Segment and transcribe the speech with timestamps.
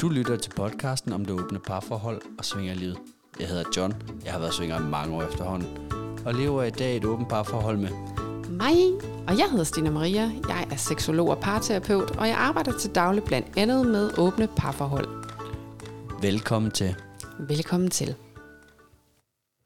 [0.00, 2.98] Du lytter til podcasten om det åbne parforhold og svingerlivet.
[3.40, 4.02] Jeg hedder John.
[4.24, 5.92] Jeg har været svinger i mange år efterhånden.
[6.26, 7.90] Og lever i dag et åbent parforhold med
[8.50, 8.76] Mig,
[9.28, 10.30] og jeg hedder Stina Maria.
[10.48, 15.08] Jeg er seksolog og parterapeut, og jeg arbejder til daglig blandt andet med åbne parforhold.
[16.22, 16.94] Velkommen til.
[17.38, 18.14] Velkommen til.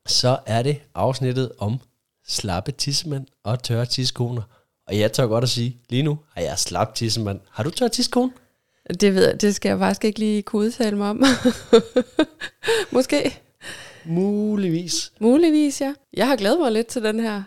[0.06, 1.78] så er det afsnittet om
[2.26, 4.42] slappe tissemand og tørre tissekoner.
[4.88, 7.40] Og jeg tør godt at sige, lige nu har jeg slap tissemand.
[7.50, 8.32] Har du tør tissekone?
[9.00, 11.22] Det, ved jeg, det skal jeg faktisk ikke lige kunne udtale mig om.
[12.92, 13.38] Måske.
[14.04, 15.12] Muligvis.
[15.20, 15.94] Muligvis, ja.
[16.16, 17.42] Jeg har glædet mig lidt til den her.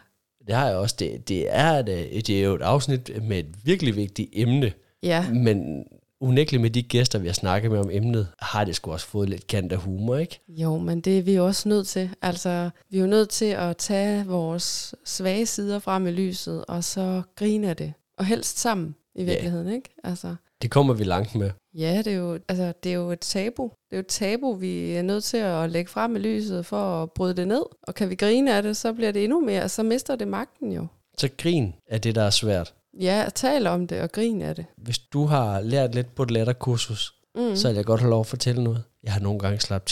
[0.47, 0.95] Det har jeg også.
[0.99, 4.71] Det, det, er, et, det er jo et afsnit med et virkelig vigtigt emne.
[5.03, 5.83] Ja, Men
[6.21, 9.29] unægteligt med de gæster, vi har snakket med om emnet, har det sgu også fået
[9.29, 10.39] lidt kant af humor, ikke?
[10.47, 12.09] jo, men det er vi jo også nødt til.
[12.21, 16.83] Altså, vi er jo nødt til at tage vores svage sider frem i lyset, og
[16.83, 17.93] så grine af det.
[18.17, 19.25] Og helst sammen, i Ja.
[19.25, 19.89] virkeligheden, ikke?
[20.03, 21.51] Altså, Det kommer vi langt med.
[21.73, 23.63] Ja, det er, jo, altså, det er jo et tabu.
[23.63, 27.03] Det er jo et tabu, vi er nødt til at lægge frem i lyset for
[27.03, 27.63] at bryde det ned.
[27.83, 30.27] Og kan vi grine af det, så bliver det endnu mere, og så mister det
[30.27, 30.87] magten jo.
[31.17, 32.73] Så grin er det, der er svært.
[32.99, 34.65] Ja, tal om det og grin af det.
[34.77, 37.55] Hvis du har lært lidt på et letterkursus, Mm.
[37.55, 38.83] så vil jeg godt have lov at fortælle noget.
[39.03, 39.89] Jeg har nogle gange slappet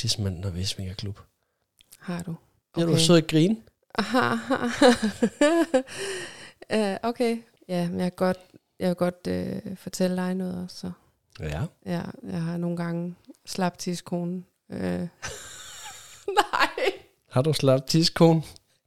[0.55, 1.19] er i svingerklub.
[1.99, 2.35] Har du.
[2.73, 2.81] Okay.
[2.83, 3.57] Er du sød at grine?
[3.95, 4.33] Aha.
[6.73, 7.37] uh, okay.
[7.69, 8.37] Ja, men jeg kan godt,
[8.79, 10.77] jeg vil godt uh, fortælle dig noget også.
[10.77, 10.91] Så.
[11.39, 11.61] Ja.
[11.85, 14.45] Ja, jeg har nogle gange slapt tidskonen.
[14.69, 14.77] Uh.
[16.41, 16.93] Nej.
[17.33, 18.43] Har du slappet tissekone?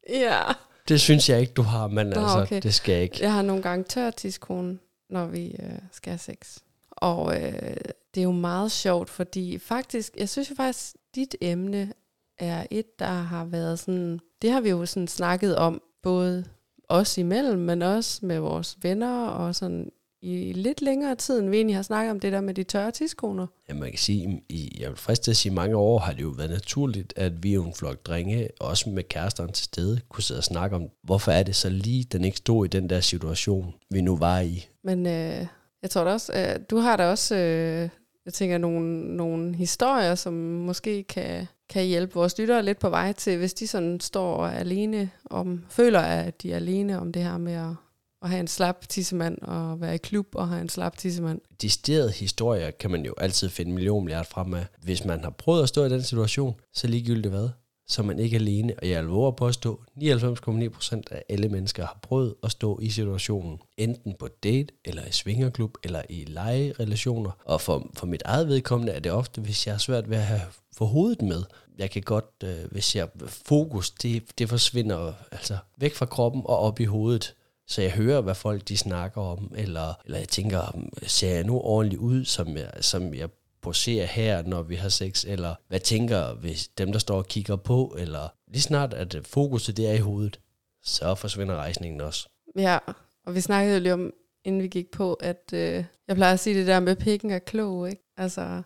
[0.09, 0.43] Ja.
[0.89, 2.63] Det synes jeg ikke, du har, men Nå, altså, okay.
[2.63, 3.19] det skal jeg ikke.
[3.21, 4.79] Jeg har nogle gange tør tidskone,
[5.11, 6.59] når vi øh, skal have sex.
[6.91, 7.77] Og øh,
[8.15, 11.93] det er jo meget sjovt, fordi faktisk, jeg synes jo faktisk, dit emne
[12.39, 16.45] er et, der har været sådan, det har vi jo sådan snakket om, både
[16.89, 19.91] os imellem, men også med vores venner, og sådan
[20.23, 22.91] i lidt længere tid, end vi egentlig har snakket om det der med de tørre
[22.91, 23.47] tidskoner.
[23.69, 26.23] Ja, man kan sige, i, jeg vil frist til at sige, mange år har det
[26.23, 30.23] jo været naturligt, at vi jo en flok drenge, også med kæresterne til stede, kunne
[30.23, 33.01] sidde og snakke om, hvorfor er det så lige, den ikke stod i den der
[33.01, 34.69] situation, vi nu var i.
[34.85, 35.47] Men øh,
[35.83, 37.89] jeg tror da også, øh, du har da også, øh,
[38.25, 43.13] jeg tænker, nogle, nogle historier, som måske kan, kan hjælpe vores lyttere lidt på vej
[43.13, 47.39] til, hvis de sådan står alene om, føler, at de er alene om det her
[47.39, 47.75] med at,
[48.23, 51.41] at have en slap tissemand og være i klub og have en slap tissemand.
[51.63, 54.67] Disterede historier kan man jo altid finde en million milliard frem af.
[54.83, 57.49] Hvis man har prøvet at stå i den situation, så ligegyldigt hvad,
[57.89, 58.75] så man ikke alene.
[58.83, 62.91] Og jeg alvor på at stå, 99,9% af alle mennesker har prøvet at stå i
[62.91, 63.59] situationen.
[63.77, 67.31] Enten på date, eller i svingerklub, eller i legerelationer.
[67.45, 70.27] Og for, for mit eget vedkommende er det ofte, hvis jeg har svært ved at
[70.27, 70.41] have
[70.77, 71.43] for hovedet med.
[71.79, 76.59] Jeg kan godt, øh, hvis jeg fokus, det, det forsvinder altså væk fra kroppen og
[76.59, 77.35] op i hovedet.
[77.69, 81.61] Så jeg hører, hvad folk de snakker om, eller, eller jeg tænker, ser jeg nu
[81.61, 83.29] ordentligt ud, som jeg, som jeg
[83.67, 87.57] poserer her, når vi har sex, eller hvad tænker hvis dem, der står og kigger
[87.57, 90.41] på, eller lige snart, at fokuset det er i hovedet,
[90.83, 92.29] så forsvinder rejsningen også.
[92.59, 92.79] Ja,
[93.27, 94.13] og vi snakkede jo lige om,
[94.45, 97.31] inden vi gik på, at øh, jeg plejer at sige det der med, at pikken
[97.31, 98.03] er klog, ikke?
[98.17, 98.63] Altså,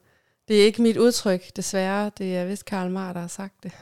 [0.49, 2.11] det er ikke mit udtryk, desværre.
[2.19, 3.73] Det er vist Karl Marr, der har sagt det.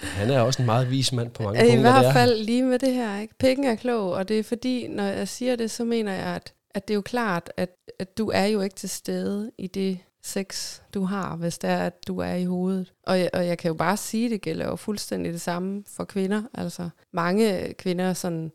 [0.00, 1.90] Han er også en meget vis mand på mange I punkter.
[1.90, 3.20] er hvert fald lige med det her.
[3.20, 3.34] Ikke?
[3.38, 6.54] Pikken er klog, og det er fordi, når jeg siger det, så mener jeg, at,
[6.74, 9.98] at det er jo klart, at, at du er jo ikke til stede i det
[10.24, 12.92] sex, du har, hvis det er, at du er i hovedet.
[13.02, 16.04] Og jeg, og jeg kan jo bare sige, det gælder jo fuldstændig det samme for
[16.04, 16.42] kvinder.
[16.54, 18.52] Altså mange kvinder sådan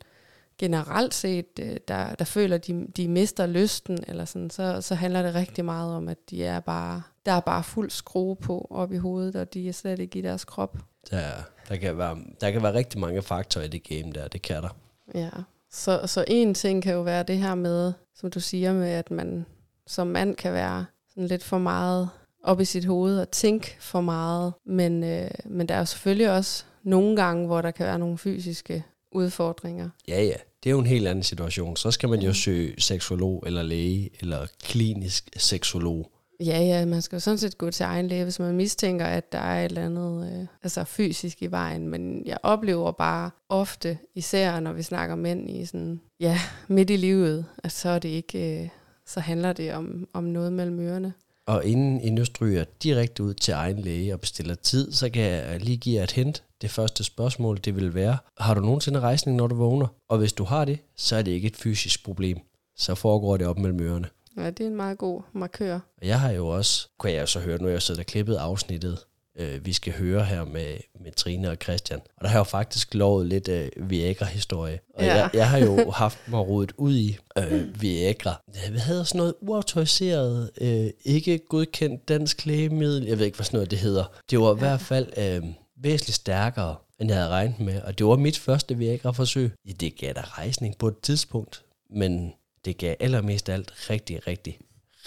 [0.58, 4.94] generelt set, øh, der, der føler, at de, de mister lysten, eller sådan, så, så
[4.94, 8.66] handler det rigtig meget om, at de er bare, der er bare fuld skrue på
[8.70, 10.78] op i hovedet, og de er slet ikke i deres krop.
[11.10, 11.26] Der,
[11.68, 14.62] der, kan være, der kan være rigtig mange faktorer i det game der, det kan
[14.62, 14.76] der.
[15.14, 15.30] Ja,
[15.70, 19.10] så, så en ting kan jo være det her med, som du siger med, at
[19.10, 19.46] man
[19.86, 22.08] som mand kan være sådan lidt for meget
[22.42, 24.52] op i sit hoved og tænke for meget.
[24.66, 28.18] Men, øh, men der er jo selvfølgelig også nogle gange, hvor der kan være nogle
[28.18, 29.88] fysiske udfordringer.
[30.08, 30.34] Ja, ja.
[30.64, 31.76] Det er jo en helt anden situation.
[31.76, 36.10] Så skal man jo søge seksolog eller læge eller klinisk seksolog.
[36.44, 39.32] Ja, ja, man skal jo sådan set gå til egen læge, hvis man mistænker, at
[39.32, 41.88] der er et eller andet øh, altså fysisk i vejen.
[41.88, 46.38] Men jeg oplever bare ofte, især når vi snakker mænd i sådan, ja,
[46.68, 48.68] midt i livet, at så er det ikke, øh,
[49.10, 51.12] så handler det om, om noget mellem ørerne.
[51.46, 55.22] Og inden I nu stryger direkte ud til egen læge og bestiller tid, så kan
[55.22, 56.42] jeg lige give jer et hint.
[56.62, 59.86] Det første spørgsmål, det vil være, har du nogensinde rejsning, når du vågner?
[60.08, 62.38] Og hvis du har det, så er det ikke et fysisk problem.
[62.76, 64.08] Så foregår det op mellem ørerne.
[64.36, 65.74] Ja, det er en meget god markør.
[65.74, 68.98] Og jeg har jo også, kan jeg så høre, nu jeg siddet og klippet afsnittet
[69.38, 72.00] øh, vi skal høre her med, med Trine og Christian.
[72.16, 74.80] Og der har jeg jo faktisk lovet lidt øh, Viagra-historie.
[74.94, 75.14] Og Ja.
[75.16, 78.42] jeg, jeg har jo haft mig rodet ud i øh, Viagra.
[78.70, 83.04] Vi havde sådan noget uautoriseret, øh, ikke godkendt dansk lægemiddel.
[83.06, 84.04] Jeg ved ikke, hvad sådan noget det hedder.
[84.30, 84.58] Det var i Ja.
[84.58, 85.44] hvert fald øh,
[85.76, 87.82] væsentligt stærkere, end jeg havde regnet med.
[87.82, 89.50] Og det var mit første Viagra-forsøg.
[89.66, 92.32] Ja, det gav da rejsning på et tidspunkt, men
[92.64, 94.58] det gav allermest alt rigtig, rigtig,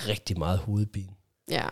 [0.07, 1.11] rigtig meget hovedpine.
[1.51, 1.67] Ja,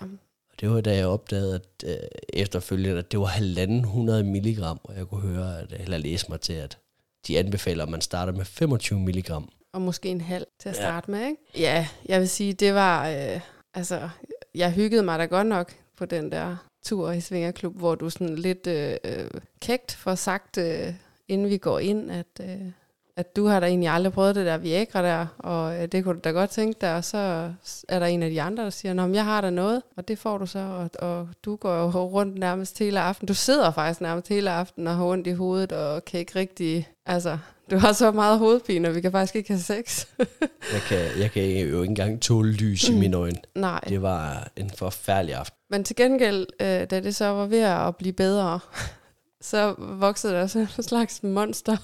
[0.62, 1.96] det var da jeg opdagede at, øh,
[2.34, 6.42] efterfølgende, at det var halvanden 100 milligram, og jeg kunne høre, at, eller læse mig
[6.42, 6.78] til, at
[7.28, 9.50] de anbefaler, at man starter med 25 milligram.
[9.74, 10.82] og måske en halv til at Ja.
[10.82, 11.42] starte med, ikke?
[11.58, 13.10] Ja, jeg vil sige, det var...
[13.10, 13.40] Øh,
[13.74, 14.10] altså,
[14.56, 18.36] jeg hyggede mig da godt nok på den der tur i Svingerklub, hvor du sådan
[18.36, 19.30] lidt øh, øh,
[19.60, 20.94] kægt får sagt, øh,
[21.28, 22.62] inden vi går ind, at, øh,
[23.18, 26.16] at du har da egentlig aldrig prøvet det der Viagra der, og øh, det kunne
[26.16, 27.52] du da godt tænke dig, og så
[27.90, 30.08] er der en af de andre, der siger, Nå, men jeg har da noget, og
[30.08, 33.28] det får du så, og, og du går jo rundt nærmest hele aften.
[33.28, 36.90] Du sidder faktisk nærmest hele aften og har ondt i hovedet, og kan ikke rigtig,
[37.06, 37.38] altså,
[37.72, 40.06] du har så meget hovedpine, og vi kan faktisk ikke have sex.
[40.74, 43.38] Jeg kan, jeg kan jo ikke engang tåle lys i mine øjne.
[43.56, 45.58] Nej, Det var en forfærdelig aften.
[45.70, 48.60] men til gengæld, øh, da det så var ved at blive bedre,
[49.42, 51.78] så voksede der sådan en slags monster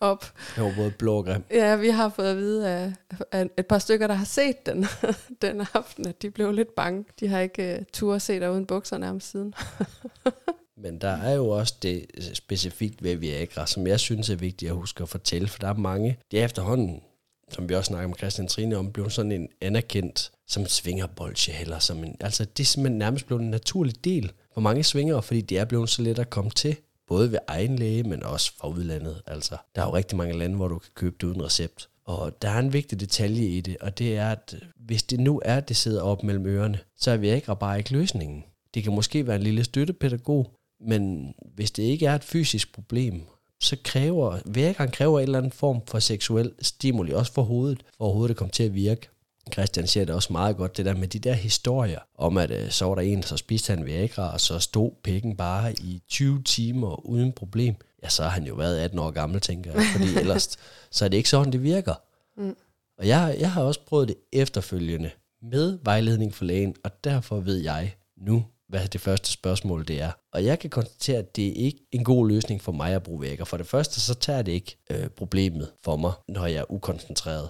[0.00, 0.32] op.
[0.56, 1.44] Jeg var både blå og grim.
[1.50, 2.92] Ja, vi har fået at vide af,
[3.32, 4.86] af et par stykker, der har set den
[5.42, 7.04] den aften, at de blev lidt bange.
[7.20, 9.54] De har ikke uh, tur at se der uden bukser nærmest siden.
[10.82, 14.76] Men der er jo også det specifikt ved Viagra, som jeg synes er vigtigt at
[14.76, 17.02] huske at fortælle, for der er mange, det er efterhånden,
[17.50, 21.78] som vi også snakker med Christian Trine om, blevet sådan en anerkendt som svingerbolsje, eller
[21.78, 25.40] som en, altså det er simpelthen nærmest blevet en naturlig del for mange svingere, fordi
[25.40, 26.76] det er blevet så let at komme til,
[27.08, 29.22] både ved egen læge, men også fra udlandet.
[29.26, 31.88] Altså, der er jo rigtig mange lande, hvor du kan købe det uden recept.
[32.04, 35.20] Og der er en vigtig detalje i det, og det er, at øh, hvis det
[35.20, 38.44] nu er, at det sidder op mellem ørerne, så er Viagra bare ikke løsningen.
[38.74, 43.22] Det kan måske være en lille støttepædagog, men hvis det ikke er et fysisk problem,
[43.60, 48.12] så kræver, Viagraen kræver en eller anden form for seksuel stimuli, også for hovedet, for
[48.12, 49.08] hovedet at komme til at virke.
[49.52, 52.70] Christian siger det også meget godt, det der med de der historier om, at øh,
[52.70, 56.42] så var der en, så spiste han Viagra, og så stod pikken bare i 20
[56.42, 57.74] timer uden problem.
[58.02, 60.58] Ja, så har han jo været 18 år gammel, tænker jeg, fordi ellers
[60.90, 61.94] så er det ikke sådan, det virker.
[62.36, 62.56] Mm.
[62.98, 65.10] Og jeg, jeg har også prøvet det efterfølgende
[65.42, 70.10] med vejledning for lægen, og derfor ved jeg nu, hvad det første spørgsmål det er.
[70.32, 73.20] Og jeg kan konstatere, at det er ikke en god løsning for mig at bruge
[73.20, 73.44] Viagra.
[73.44, 77.48] For det første, så tager det ikke øh, problemet for mig, når jeg er ukoncentreret.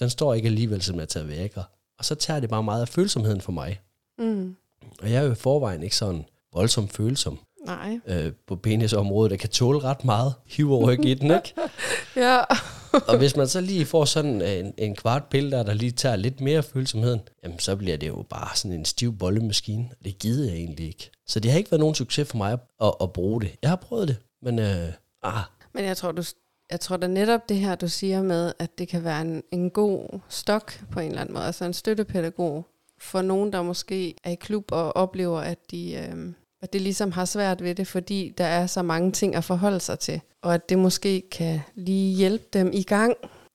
[0.00, 1.62] Den står ikke alligevel, som jeg tager Viagra.
[1.98, 3.80] Og så tager det bare meget af følsomheden for mig.
[4.18, 4.56] Mm.
[5.02, 8.00] Og jeg er jo i forvejen ikke sådan voldsomt følsom Nej.
[8.06, 11.54] øh, på penisområdet, der kan tåle ret meget hiv og ryg i den, ikke?
[12.16, 12.40] Ja.
[13.08, 16.16] Og hvis man så lige får sådan en, en kvart pille, der, der lige tager
[16.16, 20.50] lidt mere følsomheden, jamen så bliver det jo bare sådan en stiv bollemaskine, det gider
[20.50, 21.10] jeg egentlig ikke.
[21.26, 23.50] Så det har ikke været nogen succes for mig at, at bruge det.
[23.62, 24.88] Jeg har prøvet det, men øh,
[25.22, 25.42] ah,
[25.74, 26.22] Men jeg tror, du,
[26.70, 29.70] jeg tror da netop det her, du siger med, at det kan være en, en
[29.70, 32.66] god stok på en eller anden måde, altså en støttepædagog
[32.98, 35.94] for nogen, der måske er i klub og oplever, at de...
[35.94, 36.32] Øh,
[36.62, 39.80] at det ligesom har svært ved det, fordi der er så mange ting at forholde
[39.80, 40.20] sig til.
[40.42, 43.14] Og at det måske kan lige hjælpe dem i gang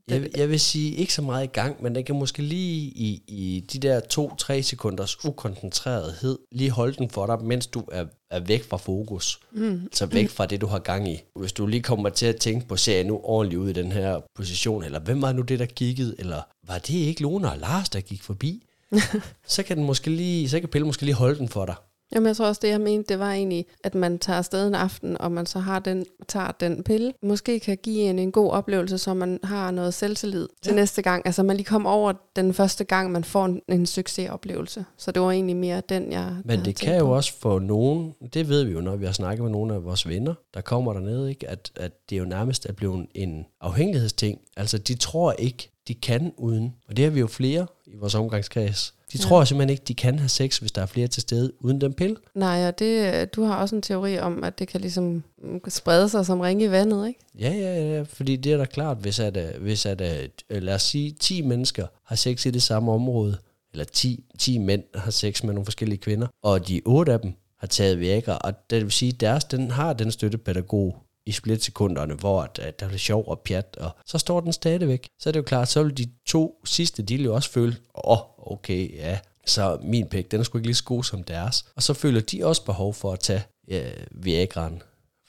[0.10, 2.80] jeg, vil- jeg vil sige ikke så meget i gang, men det kan måske lige
[2.82, 8.06] i, i de der to-tre sekunders ukoncentrerethed lige holde den for dig, mens du er,
[8.32, 9.40] er væk fra fokus.
[9.52, 9.88] Mm.
[9.94, 11.18] Så væk fra det, du har gang i.
[11.40, 13.92] Hvis du lige kommer til at tænke på, ser jeg nu ordentligt ud i den
[13.92, 17.58] her position, eller hvem var nu det, der kiggede, eller var det ikke Lona og
[17.58, 18.64] Lars, der gik forbi?
[19.48, 21.76] så kan den måske lige, så kan Pelle måske lige holde den for dig.
[22.14, 24.76] Jamen, jeg tror også, det jeg mente, det var egentlig, at man tager afsted en
[24.76, 27.14] aften, og man så har den, tager den pille.
[27.24, 30.76] Måske kan give en en god oplevelse, så man har noget selvtillid til Ja.
[30.76, 31.26] næste gang.
[31.26, 34.86] Altså, man lige kommer over den første gang, man får en, en succesoplevelse.
[34.98, 38.50] Så det var egentlig mere den, jeg Men det kan jo også få nogen, det
[38.50, 41.30] ved vi jo, når vi har snakket med nogle af vores venner, der kommer dernede,
[41.30, 41.50] ikke?
[41.50, 44.40] At, at det jo nærmest er blevet en afhængighedsting.
[44.58, 46.76] Altså, de tror ikke, de kan uden.
[46.88, 48.94] Og det har vi jo flere i vores omgangskreds.
[49.16, 49.28] De Ja.
[49.28, 51.94] tror simpelthen ikke, de kan have sex, hvis der er flere til stede uden den
[51.94, 52.16] pille.
[52.36, 56.10] Nej, og det, du har også en teori om, at det kan ligesom mm, sprede
[56.10, 57.20] sig som ringe i vandet, ikke?
[57.40, 60.02] Ja, ja, ja, fordi det er da klart, hvis at, øh, hvis at
[60.50, 63.38] øh, lad os sige, 10 mennesker har sex i det samme område,
[63.74, 67.34] eller 10, 10 mænd har sex med nogle forskellige kvinder, og de 8 af dem
[67.60, 72.42] har taget Viagra, og det vil sige, deres, den har den støttepædagog i splitsekunderne, hvor
[72.42, 75.08] at, at der bliver sjov og pjat, og så står den stadigvæk.
[75.20, 77.76] Så er det jo klart, så vil de to sidste, de vil jo også føle,
[77.96, 81.24] åh, oh, okay, ja, så min pæk, den er sgu ikke lige så god som
[81.24, 81.66] deres.
[81.76, 84.82] Og så føler de også behov for at tage ja, Viagraen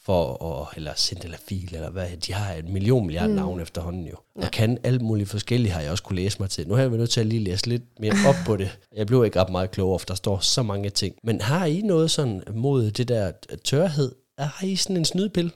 [0.05, 3.35] for at, eller Sindelafil, eller hvad, de har en million milliard mm.
[3.35, 4.17] navn efterhånden jo.
[4.37, 4.45] Ja.
[4.45, 6.69] Og kan alt muligt forskelligt, har jeg også kunne læse mig til.
[6.69, 8.79] Nu har jeg været nødt til at lige læse lidt mere op på det.
[8.97, 11.15] Jeg blev ikke ret meget klogere, for der står så mange ting.
[11.25, 13.33] Men har I noget sådan mod det der
[13.65, 14.15] tørhed?
[14.39, 15.51] Har I sådan en snydpille?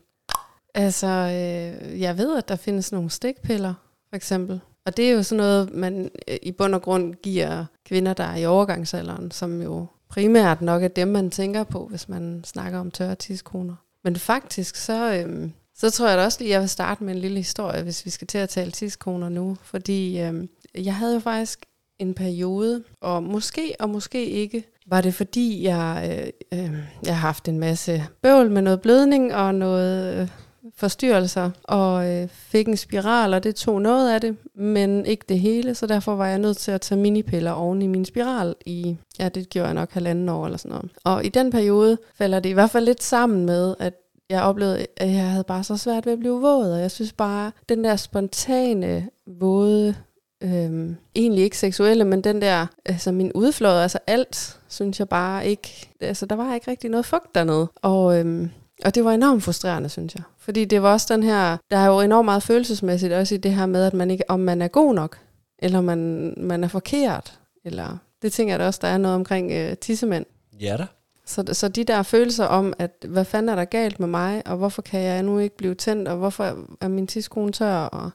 [0.74, 3.74] Altså, øh, jeg ved, at der findes nogle stikpiller,
[4.08, 4.60] for eksempel.
[4.86, 8.24] Og det er jo sådan noget, man øh, i bund og grund giver kvinder, der
[8.24, 12.78] er i overgangsalderen, som jo primært nok er dem, man tænker på, hvis man snakker
[12.78, 13.74] om tørre tidskoner.
[14.04, 17.14] Men faktisk, så, øh, så tror jeg da også lige, at jeg vil starte med
[17.14, 19.56] en lille historie, hvis vi skal til at tale tidskoner nu.
[19.62, 21.66] Fordi øh, jeg havde jo faktisk
[21.98, 26.10] en periode, og måske og måske ikke, var det fordi, jeg,
[26.52, 26.74] øh, øh,
[27.04, 30.20] jeg har haft en masse bøvl med noget blødning og noget...
[30.20, 30.28] Øh,
[30.76, 35.40] forstyrrelser, og øh, fik en spiral, og det tog noget af det, men ikke det
[35.40, 38.96] hele, så derfor var jeg nødt til at tage minipiller oven i min spiral i,
[39.18, 40.90] ja, det gjorde jeg nok halvanden år eller sådan noget.
[41.04, 43.94] Og i den periode falder det i hvert fald lidt sammen med, at
[44.30, 47.12] jeg oplevede, at jeg havde bare så svært ved at blive våd, og jeg synes
[47.12, 49.94] bare, den der spontane våde,
[50.42, 55.46] øhm, egentlig ikke seksuelle, men den der, altså min udflod, altså alt, synes jeg bare
[55.46, 57.68] ikke, altså der var ikke rigtig noget fugt dernede.
[57.82, 58.50] Og øhm,
[58.84, 60.22] og det var enormt frustrerende, synes jeg.
[60.38, 63.54] Fordi det var også den her, der er jo enormt meget følelsesmæssigt også i det
[63.54, 65.18] her med, at man ikke, om man er god nok,
[65.58, 69.52] eller man, man er forkert, eller det tænker jeg da også, der er noget omkring
[69.52, 70.26] øh, tissemænd.
[70.60, 70.86] Ja da.
[71.26, 74.56] Så, så de der følelser om, at hvad fanden er der galt med mig, og
[74.56, 78.10] hvorfor kan jeg nu ikke blive tændt, og hvorfor er min tidskone tør, og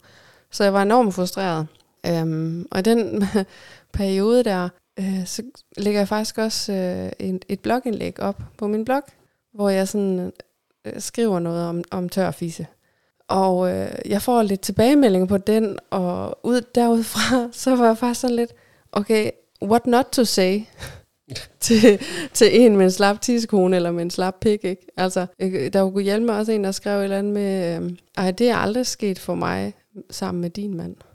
[0.52, 1.68] så jeg var enormt frustreret.
[2.08, 3.24] Øhm, og i den
[3.94, 4.70] periode der,
[5.00, 5.44] øh, så
[5.78, 9.04] lægger jeg faktisk også øh, et, et blogindlæg op på min blog,
[9.54, 10.34] hvor jeg sådan
[10.86, 12.68] øh, skriver noget om, om tørfisse.
[13.28, 18.22] Og øh, jeg får lidt tilbagemeldinger på den, og ud derudfra, så var jeg faktisk
[18.22, 18.52] sådan lidt,
[18.92, 19.32] okay,
[19.64, 20.62] what not to say
[21.60, 22.00] til,
[22.34, 24.88] til en med en slap tiskone eller med en slap pik, ikke?
[24.98, 27.92] Altså, øh, der kunne hjælpe mig også en, der skrev et eller andet med, øh,
[28.18, 29.74] ej, det er aldrig sket for mig
[30.10, 30.96] sammen med din mand.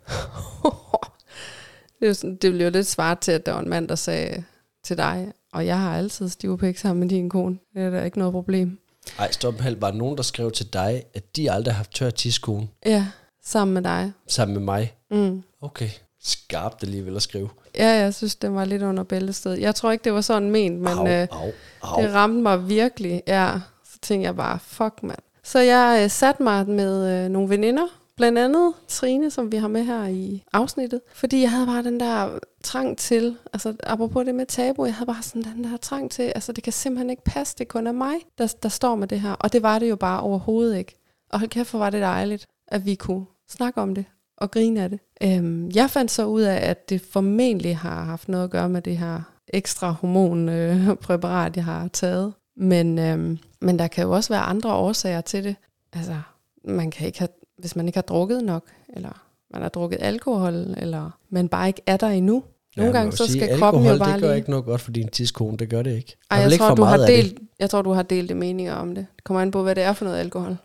[2.00, 3.95] det, var sådan, det blev jo lidt svaret til, at der var en mand, der
[3.95, 4.45] sagde
[4.85, 7.59] til dig, og jeg har altid stivpik sammen med din kone.
[7.75, 8.79] Det er da ikke noget problem.
[9.19, 9.81] Ej, stop helt.
[9.81, 12.69] Var nogen, der skrev til dig, at de aldrig har haft tør tidskone?
[12.87, 13.07] Ja,
[13.45, 14.12] sammen med dig.
[14.29, 14.95] Sammen med mig?
[15.11, 15.43] Mm.
[15.62, 15.88] Okay.
[16.23, 17.49] Skarpt alligevel at skrive.
[17.79, 19.52] Ja, jeg synes, det var lidt under bæltested.
[19.52, 21.50] Jeg tror ikke, det var sådan ment, men Au, øh, au,
[21.83, 22.02] au.
[22.02, 23.23] det ramte mig virkelig.
[23.26, 23.52] Ja,
[23.93, 25.19] så tænkte jeg bare, fuck mand.
[25.45, 27.87] Så jeg øh, satte mig med øh, nogle veninder,
[28.21, 31.00] blandt andet Trine, som vi har med her i afsnittet.
[31.15, 35.07] Fordi jeg havde bare den der trang til, altså apropos det med tabu, jeg havde
[35.07, 37.93] bare sådan den der trang til, altså det kan simpelthen ikke passe, det kun er
[37.93, 39.33] mig, der, der står med det her.
[39.33, 40.97] Og det var det jo bare overhovedet ikke.
[41.31, 44.05] Og hold kæft, hvor var det dejligt, at vi kunne snakke om det
[44.37, 45.00] og grine af det.
[45.23, 48.83] Øhm, jeg fandt så ud af, at det formentlig har haft noget at gøre med
[48.83, 52.33] det her ekstra hormonpræparat, øh, jeg har taget.
[52.57, 55.57] Men, øhm, men der kan jo også være andre årsager til det.
[55.93, 56.17] Altså,
[56.65, 57.29] man kan ikke have,
[57.61, 58.64] hvis man ikke har drukket nok,
[58.97, 62.43] eller man har drukket alkohol, eller man bare ikke er der endnu.
[62.76, 64.37] Nogle Ja, gange så må sige, skal kroppen jo bare det gør lige...
[64.37, 66.17] ikke noget godt for din tidskone, det gør det ikke.
[66.31, 69.07] Ej, jeg ikke tror, du har delt, jeg tror, du har delt meninger om det.
[69.17, 70.57] Det kommer an på, hvad det er for noget alkohol.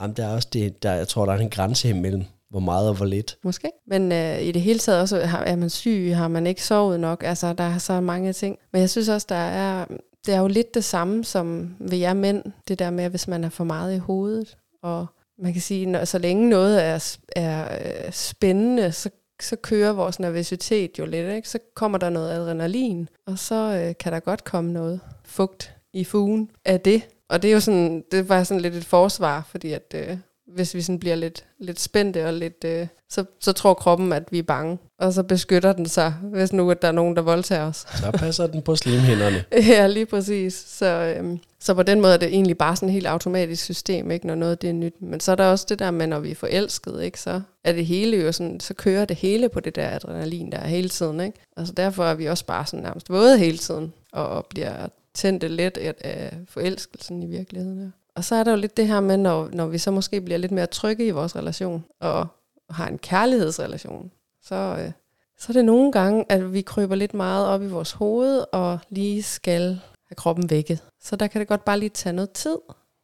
[0.00, 2.88] Jamen, der er også det, der, jeg tror, der er en grænse imellem, hvor meget
[2.88, 3.36] og hvor lidt.
[3.44, 3.70] Måske.
[3.86, 7.00] Men øh, i det hele taget også, har, er man syg, har man ikke sovet
[7.00, 8.58] nok, altså der er så mange ting.
[8.72, 9.84] Men jeg synes også, der er,
[10.26, 13.44] det er jo lidt det samme som ved jer mænd, det der med, hvis man
[13.44, 14.56] er for meget i hovedet.
[14.82, 15.06] Og
[15.38, 19.10] man kan sige, når, så længe noget er, er øh, spændende, så,
[19.40, 21.48] så kører vores nervøsitet jo lidt, ikke?
[21.48, 26.04] så kommer der noget adrenalin, og så øh, kan der godt komme noget fugt i
[26.04, 27.02] fugen af det.
[27.28, 30.18] Og det er jo sådan, det var sådan lidt et forsvar, fordi at øh,
[30.54, 34.22] hvis vi sådan bliver lidt, lidt spændte og lidt, øh, så, så tror kroppen, at
[34.30, 34.78] vi er bange.
[34.98, 37.76] Og så beskytter den sig, hvis nu at der er nogen, der voldtager os.
[37.76, 39.44] Så passer den på slimhinderne.
[39.72, 40.54] ja, lige præcis.
[40.54, 44.10] Så, øhm, så på den måde er det egentlig bare sådan et helt automatisk system,
[44.10, 45.02] ikke, når noget det er nyt.
[45.02, 47.72] Men så er der også det der med, når vi er forelskede, ikke, så er
[47.72, 50.88] det hele jo sådan, så kører det hele på det der adrenalin, der er hele
[50.88, 51.20] tiden.
[51.20, 51.38] Ikke?
[51.56, 55.46] Altså derfor er vi også bare sådan nærmest våde hele tiden, og bliver tændte
[55.78, 57.78] af- af forelskelsen i virkeligheden.
[57.78, 57.88] Ja.
[58.16, 60.38] Og så er der jo lidt det her med, når, når vi så måske bliver
[60.38, 62.26] lidt mere trygge i vores relation, og
[62.70, 64.10] har en kærlighedsrelation,
[64.42, 64.92] så, øh,
[65.38, 68.78] så er det nogle gange, at vi kryber lidt meget op i vores hoved, og
[68.90, 70.82] lige skal have kroppen vækket.
[71.00, 72.56] Så der kan det godt bare lige tage noget tid,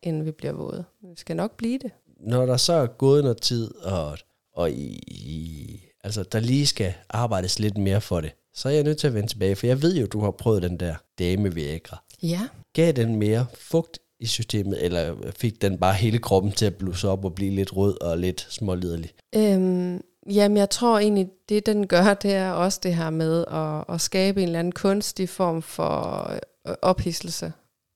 [0.02, 0.84] inden vi bliver våde.
[1.02, 1.90] Men vi skal nok blive det.
[2.20, 4.18] Når der så er gået noget tid, og,
[4.52, 8.82] og i, i, altså, der lige skal arbejdes lidt mere for det, så er jeg
[8.82, 11.54] nødt til at vende tilbage, for jeg ved jo, du har prøvet den der dame
[11.54, 12.02] Viagra.
[12.22, 12.48] Ja.
[12.72, 17.08] Gav den mere fugt i systemet, eller fik den bare hele kroppen til at blusse
[17.08, 19.10] op og blive lidt rød og lidt småliderlig?
[19.34, 23.94] Øhm, jamen, jeg tror egentlig, det den gør, det er også det her med at,
[23.94, 26.22] at skabe en eller anden kunstig form for
[26.68, 27.52] øh, ophidselse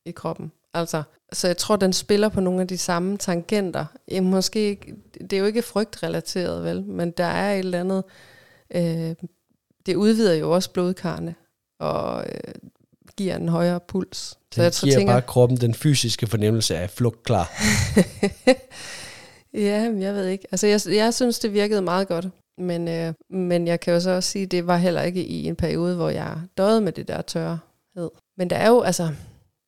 [0.07, 0.53] i kroppen.
[0.75, 1.03] Altså,
[1.33, 3.85] så jeg tror, den spiller på nogle af de samme tangenter.
[4.11, 6.85] Jamen, måske det er jo ikke frygtrelateret, vel?
[6.85, 8.05] Men der er et eller andet...
[8.75, 9.15] Øh,
[9.87, 11.35] det udvider jo også blodkarne,
[11.81, 12.55] og øh,
[13.17, 14.39] giver en højere puls.
[14.55, 17.53] Så jeg giver tænker, bare kroppen den fysiske fornemmelse af flugt klar.
[19.55, 20.45] ja, jeg ved ikke.
[20.53, 22.27] Altså, jeg, jeg synes, det virkede meget godt.
[22.59, 25.47] Men, øh, men jeg kan jo så også sige, at det var heller ikke i
[25.47, 28.11] en periode, hvor jeg døde med det der tørhed.
[28.39, 29.09] Men der er jo, altså,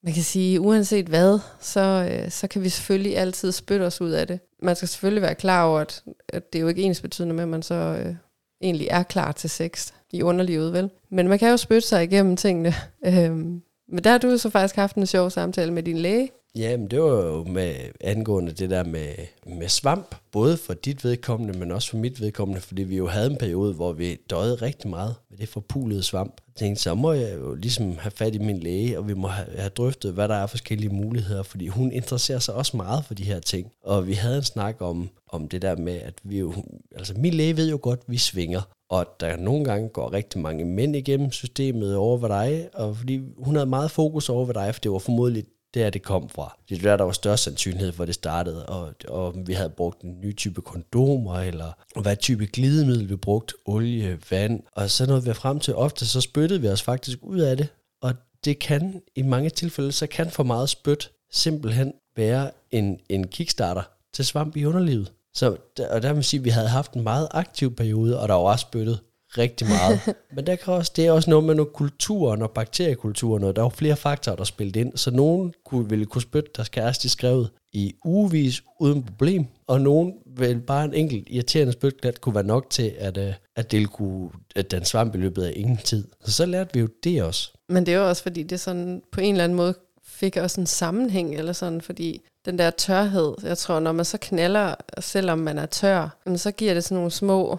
[0.05, 4.11] man kan sige, uanset hvad, så, øh, så kan vi selvfølgelig altid spytte os ud
[4.11, 4.41] af det.
[4.63, 7.43] Man skal selvfølgelig være klar over, at, at det er jo ikke ens betydende med,
[7.43, 8.15] at man så øh,
[8.63, 10.91] egentlig er klar til sex i underlivet, vel?
[11.11, 12.75] Men man kan jo spytte sig igennem tingene.
[13.07, 16.31] Øhm, men der har du så faktisk haft en sjov samtale med din læge.
[16.57, 19.09] Ja, men det var jo med angående det der med,
[19.47, 23.31] med svamp, både for dit vedkommende, men også for mit vedkommende, fordi vi jo havde
[23.31, 26.41] en periode, hvor vi døjede rigtig meget med det forpulede svamp.
[26.49, 29.29] Jeg tænkte, så må jeg jo ligesom have fat i min læge, og vi må
[29.29, 33.15] have, have drøftet, hvad der er forskellige muligheder, fordi hun interesserer sig også meget for
[33.15, 33.73] de her ting.
[33.83, 36.55] Og vi havde en snak om, om det der med, at vi jo,
[36.97, 38.61] altså min læge ved jo godt, at vi svinger,
[38.91, 43.21] og der nogle gange går rigtig mange mænd igennem systemet over ved dig, og fordi
[43.39, 46.59] hun havde meget fokus over ved dig, for det var formodentlig der, det kom fra.
[46.69, 49.71] Det var der, der var størst sandsynlighed for, at det startede, og, og vi havde
[49.71, 55.07] brugt en ny type kondomer, eller hvad type glidemiddel vi brugte, olie, vand, og så
[55.07, 57.69] nåede vi frem til, ofte så spyttede vi os faktisk ud af det,
[58.03, 58.15] og
[58.45, 63.83] det kan i mange tilfælde, så kan for meget spyt simpelthen være en, en kickstarter
[64.13, 65.13] til svamp i underlivet.
[65.35, 65.57] Så,
[65.91, 68.41] og der vil sige, at vi havde haft en meget aktiv periode, og der var
[68.41, 69.01] også spyttet
[69.39, 70.01] rigtig meget.
[70.37, 73.57] Men der kan også, det er også noget med noget kultur, og bakteriekultur, noget.
[73.57, 74.97] der er jo flere faktorer, der spillet ind.
[74.97, 80.15] Så nogen kunne, ville kunne spytte deres kæreste skrevet i ugevis uden problem, og nogen
[80.37, 84.31] vil bare en enkelt irriterende spytklat kunne være nok til, at, uh, at, det kunne,
[84.57, 86.05] at den svamp i løbet af ingen tid.
[86.25, 87.53] Så så lærte vi jo det også.
[87.69, 89.75] Men det er jo også, fordi det sådan på en eller anden måde
[90.15, 94.19] fik også en sammenhæng, eller sådan, fordi den der tørhed, jeg tror, når man så
[94.21, 97.59] knaller, selvom man er tør, så giver det sådan nogle små,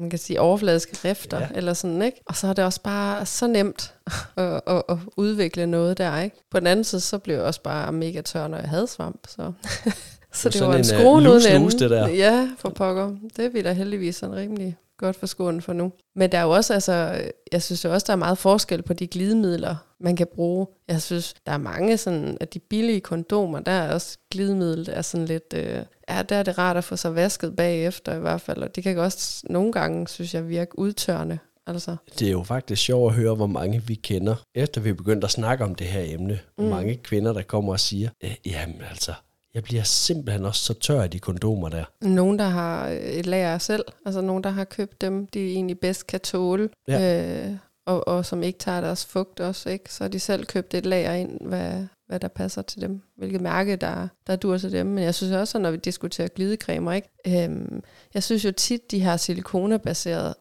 [0.00, 1.48] man kan sige, overfladiske rifter, ja.
[1.54, 2.20] eller sådan, ikke?
[2.26, 3.94] Og så er det også bare så nemt
[4.36, 6.36] at, at, at udvikle noget der, ikke?
[6.50, 9.26] På den anden side, så blev jeg også bare mega tør, når jeg havde svamp,
[9.28, 9.52] så...
[10.32, 12.08] så det var en, øh, skrue uden det der.
[12.08, 13.16] Ja, for pokker.
[13.36, 15.92] Det er vi da heldigvis sådan rimelig godt for skålen for nu.
[16.16, 18.92] Men der er jo også, altså, jeg synes jo også, der er meget forskel på
[18.92, 20.66] de glidemidler, man kan bruge.
[20.88, 24.92] Jeg synes, der er mange sådan, at de billige kondomer, der er også glidemiddel, der
[24.92, 28.20] er sådan lidt, øh, ja, der er det rart at få sig vasket bagefter i
[28.20, 31.38] hvert fald, og det kan også nogle gange, synes jeg, virke udtørrende.
[31.66, 31.96] Altså.
[32.18, 35.24] Det er jo faktisk sjovt at høre, hvor mange vi kender, efter vi er begyndt
[35.24, 36.38] at snakke om det her emne.
[36.58, 36.64] Mm.
[36.64, 38.10] Mange kvinder, der kommer og siger,
[38.46, 39.12] jamen altså,
[39.58, 41.84] jeg bliver simpelthen også så tør af de kondomer der.
[42.00, 46.06] Nogen, der har et lager selv, altså nogen, der har købt dem, de egentlig bedst
[46.06, 47.46] kan tåle, ja.
[47.46, 47.52] øh,
[47.86, 49.94] og, og som ikke tager deres fugt også, ikke?
[49.94, 53.40] så har de selv købt et lager ind, hvad, hvad der passer til dem, hvilket
[53.40, 54.86] mærke, der, der dur til dem.
[54.86, 57.08] Men jeg synes også, når vi diskuterer glidecremer, ikke?
[57.26, 57.82] Øhm,
[58.14, 60.34] jeg synes jo tit, de her silikonebaseret,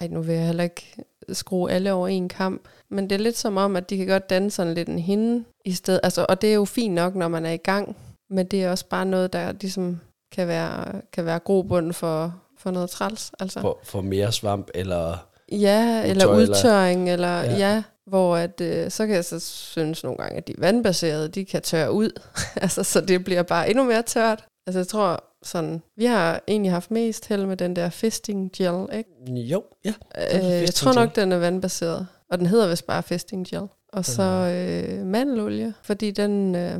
[0.00, 0.96] ej nu vil jeg heller ikke
[1.32, 4.30] skrue alle over en kamp, men det er lidt som om, at de kan godt
[4.30, 6.00] danne sådan lidt en hinde i stedet.
[6.02, 7.96] Altså, og det er jo fint nok, når man er i gang
[8.30, 10.00] men det er også bare noget, der ligesom
[10.32, 13.32] kan være, kan være grobund for, for noget træls.
[13.40, 13.60] Altså.
[13.60, 17.74] For, for mere svamp, eller Ja, eller udtørring, eller, eller ja.
[17.74, 21.44] ja, hvor at, øh, så kan jeg så synes nogle gange, at de vandbaserede, de
[21.44, 22.20] kan tørre ud.
[22.62, 24.44] altså, så det bliver bare endnu mere tørt.
[24.66, 28.86] Altså, jeg tror sådan, vi har egentlig haft mest held med den der fisting gel,
[28.92, 29.10] ikke?
[29.28, 29.94] Jo, ja.
[30.34, 32.06] Øh, jeg tror nok, den er vandbaseret.
[32.30, 33.62] Og den hedder vist bare fisting gel.
[33.92, 36.78] Og så øh, mandelolie, fordi den, øh,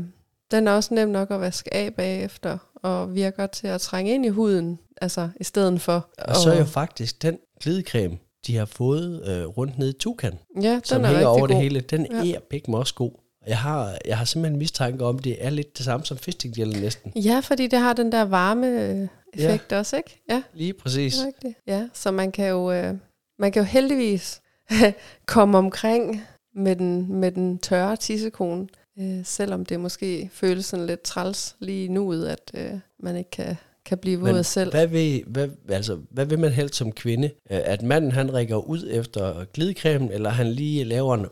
[0.50, 4.26] den er også nem nok at vaske af bagefter, og virker til at trænge ind
[4.26, 6.10] i huden, altså i stedet for.
[6.18, 10.38] Og så er jo faktisk den glidecreme, de har fået øh, rundt ned i Tukan,
[10.62, 11.48] ja, den som er hænger over god.
[11.48, 12.34] det hele, den ja.
[12.34, 13.12] er pæk også god.
[13.46, 17.12] Jeg har, jeg har simpelthen mistanke om, det er lidt det samme som fistinggel næsten.
[17.16, 19.78] Ja, fordi det har den der varme effekt ja.
[19.78, 20.22] også, ikke?
[20.28, 21.24] Ja, lige præcis.
[21.26, 21.54] Rigtigt.
[21.66, 22.94] Ja, så man kan jo, øh,
[23.38, 24.40] man kan jo heldigvis
[25.26, 26.22] komme omkring
[26.54, 28.68] med den, med den tørre tissekone.
[29.00, 33.56] Øh, selvom det måske føles sådan lidt træls lige nu, at øh, man ikke kan,
[33.84, 34.70] kan blive våd selv.
[34.70, 37.26] Hvad vil, hvad, altså, hvad vil man helst som kvinde?
[37.50, 41.26] Øh, at manden han rækker ud efter glidecremen, eller han lige laver en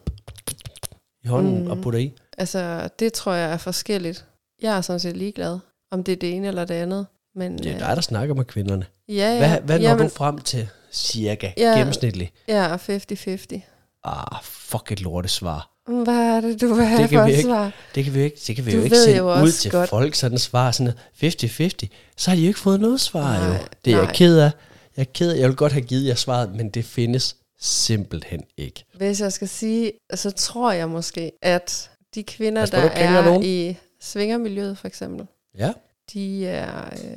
[1.24, 1.70] i hånden mm.
[1.70, 2.12] og putter i?
[2.38, 4.26] Altså, det tror jeg er forskelligt.
[4.62, 5.58] Jeg er sådan set ligeglad,
[5.90, 7.06] om det er det ene eller det andet.
[7.34, 8.86] Men, det er dig, der snakker med kvinderne.
[9.08, 9.38] Ja, ja.
[9.38, 12.32] Hvad, hvad når du frem til cirka ja, gennemsnitligt?
[12.48, 13.60] Ja, 50-50.
[14.04, 15.70] Ah, fuck et lortesvar.
[15.88, 17.72] Hvad er det, du vil have det kan for vi ikke, svar?
[17.94, 19.88] Det kan vi ikke, det kan vi du jo ikke sende ud til godt.
[19.90, 21.86] folk, sådan svar sådan 50-50.
[22.16, 23.54] Så har de jo ikke fået noget svar, nej, jo.
[23.84, 24.04] Det er nej.
[24.06, 24.50] jeg ked af.
[24.96, 25.38] Jeg er ked af.
[25.38, 28.84] Jeg vil godt have givet jer svaret, men det findes simpelthen ikke.
[28.94, 33.42] Hvis jeg skal sige, så tror jeg måske, at de kvinder, der er nogen?
[33.44, 35.26] i svingermiljøet for eksempel,
[35.58, 35.72] Ja.
[36.12, 37.16] de er øh,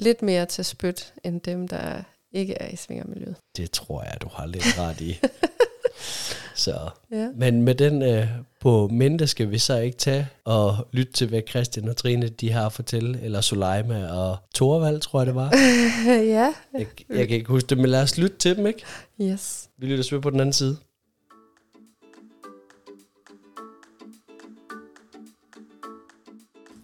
[0.00, 3.36] lidt mere til spyt, end dem, der ikke er i svingermiljøet.
[3.56, 5.18] Det tror jeg, du har lidt ret i.
[6.58, 6.74] så.
[7.12, 7.28] Ja.
[7.36, 8.26] Men med den øh,
[8.60, 12.52] på mente skal vi så ikke tage og lytte til, hvad Christian og Trine de
[12.52, 15.50] har at fortælle, eller Soleima og Torvald, tror jeg det var.
[16.36, 18.82] ja, Jeg, jeg kan ikke huske det, men lad os lytte til dem, ikke?
[19.20, 19.68] yes.
[19.78, 20.76] Vi lytter med på den anden side.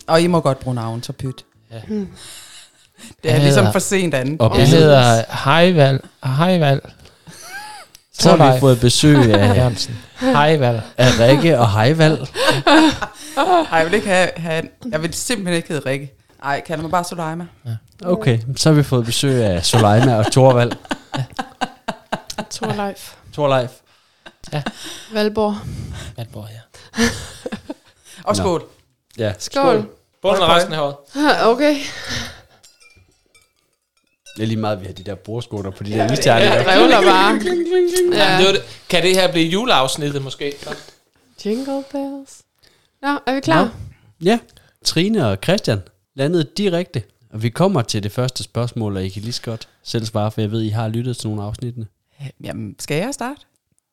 [0.07, 1.45] Og I må godt bruge navn, så pyt.
[1.71, 1.81] Ja.
[1.89, 4.41] Det er Jeg ligesom for sent anden.
[4.41, 6.01] Og Jeg hedder Hejvald.
[6.25, 6.81] Hejvald.
[8.23, 9.99] Så har vi fået besøg af, Jørgensen.
[10.21, 10.81] Hejvald.
[10.99, 12.19] af Rikke og Hejvald.
[13.73, 16.13] Ej, jeg vil ikke have, have jeg vil simpelthen ikke hedde Rikke.
[16.43, 17.47] Ej, kalder mig bare Soleima.
[18.05, 20.73] Okay, så har vi fået besøg af Soleima og Torvald.
[22.51, 23.13] Torleif.
[23.35, 23.71] Torleif.
[25.13, 25.57] Valborg.
[26.17, 27.03] Valborg, ja.
[28.25, 28.43] Og Nå.
[28.43, 28.65] skål.
[29.19, 29.33] Ja.
[29.39, 29.89] Skål.
[30.23, 30.97] Bunden og resten af håret.
[31.45, 31.77] Okay.
[34.37, 36.55] Det er lige meget, at vi har de der bordskåler på de der isterninger.
[36.55, 37.41] Jeg revler bare.
[38.17, 38.33] Ja.
[38.33, 38.39] Ja.
[38.39, 38.63] Det var det.
[38.89, 40.53] Kan det her blive juleafsnittet måske?
[41.45, 42.43] Jingle bells.
[43.03, 43.65] Ja, er vi klar?
[43.65, 43.71] Nå.
[44.27, 44.39] Ja,
[44.85, 45.79] Trine og Christian
[46.15, 47.03] landede direkte.
[47.31, 50.31] Og vi kommer til det første spørgsmål, og I kan lige så godt selv svare,
[50.31, 51.87] for jeg ved, I har lyttet til nogle af afsnittene.
[52.45, 53.41] Jamen, skal jeg starte?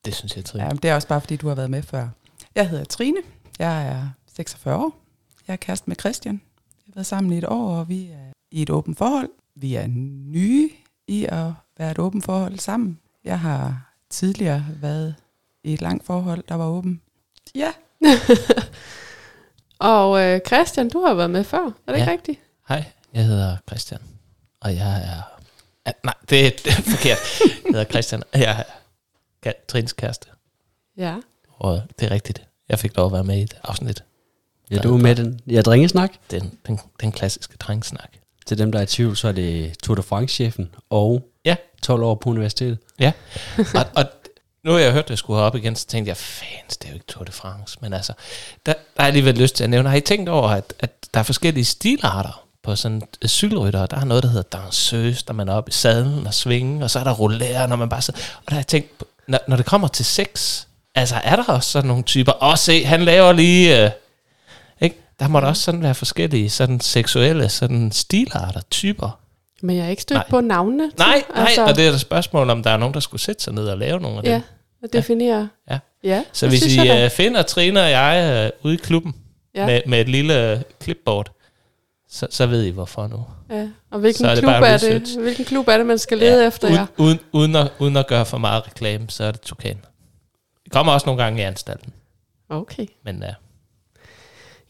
[0.04, 0.64] Det synes jeg, Ja, Trine.
[0.68, 2.08] men det er også bare, fordi du har været med før.
[2.54, 3.16] Jeg hedder Trine.
[3.58, 4.96] Jeg er 46 år.
[5.48, 6.34] Jeg er kæreste med Christian.
[6.76, 9.28] Vi har været sammen i et år, og vi er i et åbent forhold.
[9.54, 10.70] Vi er nye
[11.06, 12.98] i at være et åbent forhold sammen.
[13.24, 15.14] Jeg har tidligere været
[15.64, 17.00] i et langt forhold, der var åben.
[17.54, 17.72] Ja,
[19.78, 21.66] Og øh, Christian, du har været med før.
[21.66, 22.00] Er det Ja.
[22.00, 22.40] ikke rigtigt?
[22.68, 22.84] Hej,
[23.14, 24.00] jeg hedder Christian.
[24.60, 25.22] Og jeg er...
[25.84, 27.18] Ah, nej, det er, det er forkert.
[27.64, 28.64] Jeg hedder Christian, og jeg
[29.42, 30.28] er Trines kæreste.
[30.96, 31.16] Ja.
[31.48, 32.46] Og det er rigtigt.
[32.68, 34.04] Jeg fik lov at være med i et afsnit.
[34.70, 35.40] Ja, du er med den.
[35.46, 36.12] Ja, drengesnak.
[36.30, 38.10] Den, den, den klassiske drengsnak.
[38.46, 41.56] Til dem, der er i tvivl, så er det Tour de France-chefen og Ja.
[41.82, 42.78] 12 år på universitetet.
[43.74, 44.04] og, og
[44.64, 46.88] nu har jeg hørt, at jeg skulle herop igen, så tænkte jeg, fans, det er
[46.90, 47.78] jo ikke Tour de France.
[47.80, 48.12] Men altså,
[48.66, 50.90] der, der har jeg alligevel lyst til at nævne, har I tænkt over, at, at
[51.14, 53.86] der er forskellige stilarter på sådan en cykelrytter?
[53.86, 56.90] Der er noget, der hedder danseuse, der man er oppe i sadlen og svinge, og
[56.90, 58.20] så er der roulere, når man bare sidder.
[58.36, 60.62] Og der har jeg tænkt, på, når, når det kommer til sex,
[60.94, 63.84] altså er der også sådan nogle typer, åh se, han laver lige...
[63.84, 63.90] Øh?
[65.20, 69.18] Der må der også sådan være forskellige sådan seksuelle sådan stilarter, typer.
[69.62, 70.26] Men jeg er ikke stødt Nej.
[70.30, 70.90] på navnene.
[70.90, 73.20] til, Nej, nej, altså, og det er et spørgsmål, om der er nogen, der skulle
[73.20, 74.32] sætte sig ned og lave nogle af dem.
[74.32, 74.42] Ja,
[74.82, 75.48] at definere.
[75.70, 75.78] Ja.
[76.04, 79.14] ja Så hvis I jeg uh, finder Trine og jeg uh, ude i klubben
[79.54, 79.60] Ja.
[79.60, 79.66] ja.
[79.66, 81.30] med, med et lille øh, clipboard,
[82.08, 83.24] så, så ved I hvorfor nu.
[83.56, 83.68] Ja.
[83.90, 85.14] Og hvilken er det klub er research.
[85.14, 85.22] det?
[85.22, 86.86] Hvilken klub er det, man skal lede efter uden, jer?
[86.98, 89.78] uden, uden, at, uden at gøre for meget reklame, så er det Tukan.
[90.64, 91.92] Det kommer også nogle gange i anstalten,
[92.48, 92.86] Okay.
[93.04, 93.28] men uh,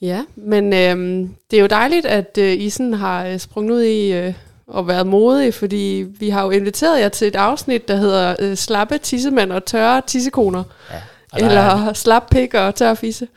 [0.03, 3.83] Ja, men øhm, det er jo dejligt, at øh, I sådan har øh, sprunget ud
[3.83, 4.35] i øh,
[4.77, 8.57] at være modige, fordi vi har jo inviteret jer til et afsnit, der hedder øh,
[8.57, 10.65] Slappe tissemænd og tørre tissekoner.
[10.91, 10.97] ja.
[11.33, 13.29] Og der, er, Eller slap pik og tør fisse.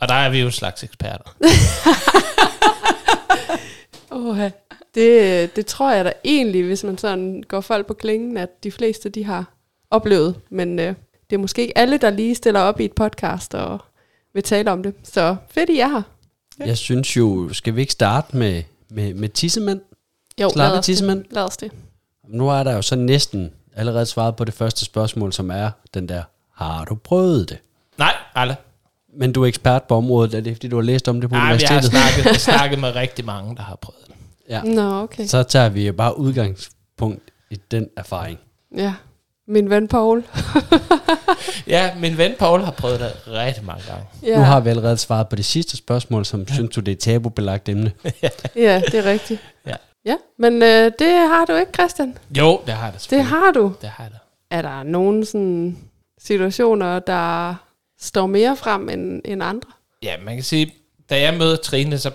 [0.00, 1.36] og der er vi jo en slags eksperter.
[4.10, 4.50] Oha.
[4.94, 8.72] Det, det tror jeg da egentlig, hvis man sådan går folk på klingen, at de
[8.72, 9.44] fleste de har
[9.90, 10.34] oplevet.
[10.50, 10.94] Men øh,
[11.30, 13.78] det er måske ikke alle, der lige stiller op i et podcast og
[14.34, 14.94] vil tale om det.
[15.02, 16.02] Så fedt, I er her.
[16.60, 16.66] Ja.
[16.66, 19.80] Jeg synes jo, skal vi ikke starte med, med, med tissemænd?
[20.40, 20.84] Jo, Slappe lad os det.
[20.84, 21.24] tissemænd?
[21.30, 21.72] Lad os det.
[22.28, 26.08] Nu er der jo så næsten allerede svaret på det første spørgsmål, som er den
[26.08, 26.22] der,
[26.54, 27.58] har du prøvet det?
[27.98, 28.56] Nej, aldrig.
[29.16, 31.34] Men du er ekspert på området, er det fordi, du har læst om det på
[31.36, 31.90] Nej, jeg har universitetet?
[32.24, 34.14] snakket, snakket med rigtig mange, der har prøvet det.
[34.48, 34.62] Ja.
[34.62, 35.26] Nå, okay.
[35.26, 38.38] Så tager vi bare udgangspunkt i den erfaring.
[38.76, 38.94] Ja.
[39.46, 40.24] Min ven Paul.
[41.66, 44.06] Ja, min ven Paul har prøvet det rigtig mange gange.
[44.22, 44.36] Ja.
[44.38, 46.98] Nu har vi allerede svaret på det sidste spørgsmål, som synes du, det er et
[46.98, 47.92] tabubelagt emne.
[48.56, 49.40] Ja, det er rigtigt.
[49.66, 49.74] Ja.
[50.04, 52.18] Ja, men øh, det har du ikke, Christian.
[52.38, 53.74] Jo, det har jeg da Det har du.
[53.80, 54.18] Det har jeg da.
[54.50, 55.78] Er der nogle sådan
[56.18, 57.54] situationer, der
[58.00, 59.70] står mere frem end, end andre?
[60.02, 60.74] Ja, man kan sige,
[61.10, 62.10] da jeg møder Trine, så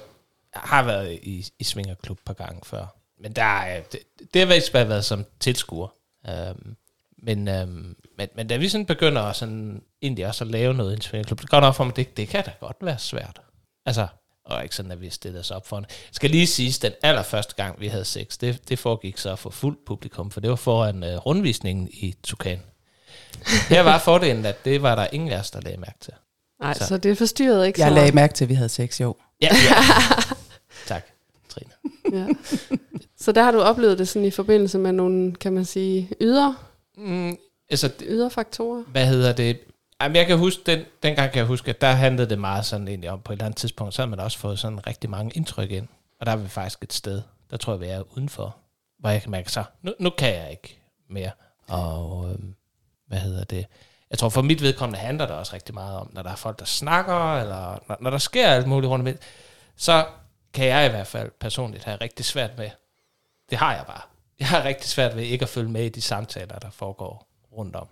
[0.53, 2.85] har jeg været i, i Svingerklub et par gange før.
[3.21, 3.99] Men der er, det,
[4.33, 5.87] det har bare været som tilskuer.
[6.29, 6.75] Øhm,
[7.23, 10.91] men, øhm, men, men da vi sådan begynder at sådan, egentlig også at lave noget
[10.91, 13.41] i en Svingerklub, det går nok for mig, det, det kan da godt være svært.
[13.85, 14.07] Altså,
[14.45, 15.85] og ikke sådan, at vi stiller os op for en.
[16.11, 19.85] Skal lige sige, den allerførste gang, vi havde sex, det, det foregik så for fuldt
[19.85, 22.59] publikum, for det var foran uh, rundvisningen i Tukan.
[23.69, 26.13] Her var fordelen, at det var der ingen af os, der lagde mærke til.
[26.61, 26.79] Nej, så.
[26.79, 29.15] Så- så det forstyrrede ikke Jeg så lagde mærke til, at vi havde sex, jo.
[29.41, 29.75] Ja, ja.
[30.87, 31.03] tak,
[31.49, 31.71] Trine.
[32.13, 32.27] Ja.
[33.19, 36.55] Så der har du oplevet det sådan i forbindelse med nogle, kan man sige, ydre,
[36.99, 37.37] Mm,
[37.69, 38.83] altså, ydre faktorer?
[38.83, 39.59] hvad hedder det?
[40.01, 42.87] Jamen, jeg kan huske, den, dengang kan jeg huske, at der handlede det meget sådan
[42.87, 45.31] egentlig om, på et eller andet tidspunkt, så havde man også fået sådan rigtig mange
[45.35, 45.87] indtryk ind.
[46.19, 48.57] Og der er vi faktisk et sted, der tror jeg, vi er udenfor,
[48.99, 51.31] hvor jeg kan mærke så, nu, nu kan jeg ikke mere.
[51.67, 52.55] Og øhm,
[53.07, 53.65] hvad hedder det?
[54.09, 56.59] Jeg tror for mit vedkommende handler det også rigtig meget om, når der er folk,
[56.59, 59.15] der snakker, eller når, når der sker alt muligt rundt om
[59.75, 60.05] så
[60.53, 62.69] kan jeg i hvert fald personligt have rigtig svært med,
[63.49, 64.01] det har jeg bare,
[64.39, 67.75] jeg har rigtig svært ved ikke at følge med i de samtaler, der foregår rundt
[67.75, 67.87] om.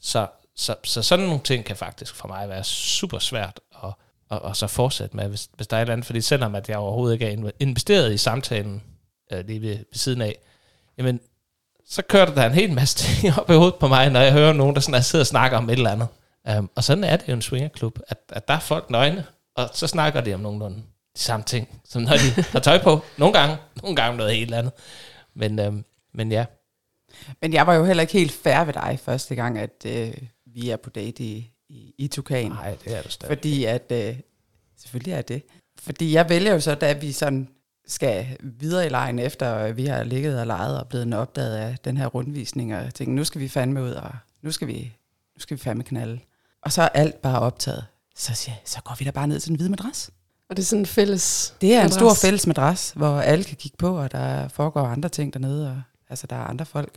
[0.00, 3.90] Så, så, så sådan nogle ting kan faktisk for mig være super svært at,
[4.30, 6.06] at, at så fortsætte med, hvis, hvis der er et eller andet.
[6.06, 8.82] Fordi selvom at jeg overhovedet ikke er investeret i samtalen
[9.32, 10.36] øh, lige ved, ved siden af,
[10.98, 11.20] jamen,
[11.88, 14.52] så kører der en hel masse ting op i hovedet på mig, når jeg hører
[14.52, 16.08] nogen, der sådan er, sidder og snakker om et eller andet.
[16.58, 19.24] Um, og sådan er det jo en swingerklub, at, at der er folk nøgne,
[19.56, 20.82] og så snakker de om nogenlunde
[21.16, 23.00] de samme ting, som når de har tøj på.
[23.16, 24.72] Nogle gange, nogle gange noget helt andet.
[25.36, 26.44] Men, øhm, men ja,
[27.40, 30.14] Men jeg var jo heller ikke helt færre ved dig første gang, at øh,
[30.46, 32.50] vi er på date i, i, i Tukan.
[32.50, 33.36] nej, det er du stadig.
[33.36, 34.16] Fordi at, øh,
[34.76, 35.42] selvfølgelig er det.
[35.78, 37.48] Fordi jeg vælger jo så, da vi sådan
[37.86, 41.96] skal videre i lejen, efter vi har ligget og leget og blevet opdaget af den
[41.96, 44.10] her rundvisning, og tænkte, nu skal vi fandme ud, og
[44.42, 44.96] nu skal vi,
[45.36, 46.20] nu skal vi fandme knalde.
[46.62, 47.84] Og så er alt bare optaget.
[48.16, 50.10] Så siger jeg, så går vi da bare ned til den hvide madras.
[50.50, 51.94] Og det er sådan en fælles Det er en madras.
[51.94, 55.82] stor fælles madras, hvor alle kan kigge på, og der foregår andre ting dernede, og
[56.08, 56.94] altså der er andre folk.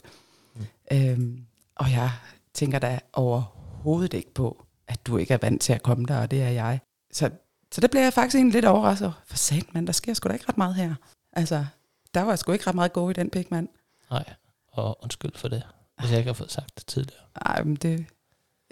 [0.55, 0.65] Mm.
[0.91, 1.43] Øhm,
[1.75, 2.11] og jeg
[2.53, 6.31] tænker da overhovedet ikke på, at du ikke er vant til at komme der, og
[6.31, 6.79] det er jeg.
[7.11, 7.29] Så,
[7.71, 9.21] så det blev jeg faktisk egentlig lidt overrasket over.
[9.27, 10.95] For sat, mand, der sker sgu da ikke ret meget her.
[11.33, 11.65] Altså,
[12.13, 13.67] der var sgu ikke ret meget gå i den pik, mand.
[14.11, 14.23] Nej,
[14.71, 15.63] og undskyld for det,
[15.99, 17.21] hvis jeg ikke har fået sagt det tidligere.
[17.45, 18.05] Ej, men det...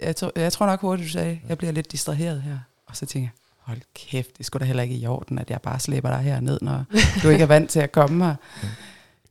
[0.00, 2.58] Jeg, tror, jeg tror nok hurtigt, du sagde, jeg bliver lidt distraheret her.
[2.86, 5.60] Og så tænker jeg, hold kæft, det skulle da heller ikke i orden, at jeg
[5.62, 6.84] bare slæber dig herned, når
[7.22, 8.34] du ikke er vant til at komme her.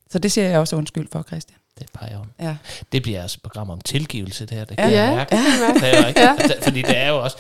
[0.10, 1.60] Så det siger jeg også undskyld for, Christian.
[1.80, 2.58] Det er bare Ja.
[2.92, 4.66] Det bliver altså et program om tilgivelse, det her.
[4.66, 4.84] Det Ja.
[4.84, 5.36] kan jeg Ja, mærke.
[5.36, 5.80] det kan jeg mærke.
[5.80, 6.36] Det er jo ikke, Ja.
[6.68, 7.38] fordi det er jo også...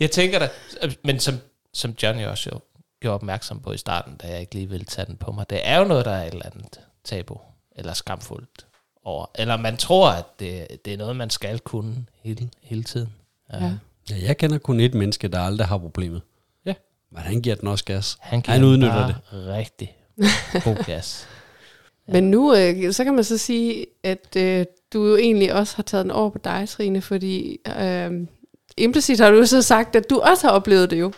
[0.00, 0.48] Jeg tænker da,
[1.04, 1.34] men som,
[1.74, 2.60] som Johnny også jo
[3.00, 5.60] gjorde opmærksom på i starten, da jeg ikke lige ville tage den på mig, det
[5.64, 7.36] er jo noget, der er et eller andet tabu,
[7.76, 8.66] eller skamfuldt
[9.04, 9.26] over.
[9.34, 13.12] Eller man tror, at det, det er noget, man skal kunne hele, hele tiden.
[13.52, 13.72] Ja.
[14.10, 16.22] Ja, jeg kender kun et menneske, der aldrig har problemet.
[17.12, 17.16] Ja.
[17.16, 18.16] Men han giver den også gas.
[18.20, 19.48] Han, Han udnytter bare det.
[19.48, 19.96] rigtig
[20.64, 21.26] god gas.
[22.08, 25.82] Men nu, øh, så kan man så sige, at øh, du jo egentlig også har
[25.82, 28.10] taget den over på dig, Trine, fordi øh,
[28.76, 31.12] implicit har du jo så sagt, at du også har oplevet det jo.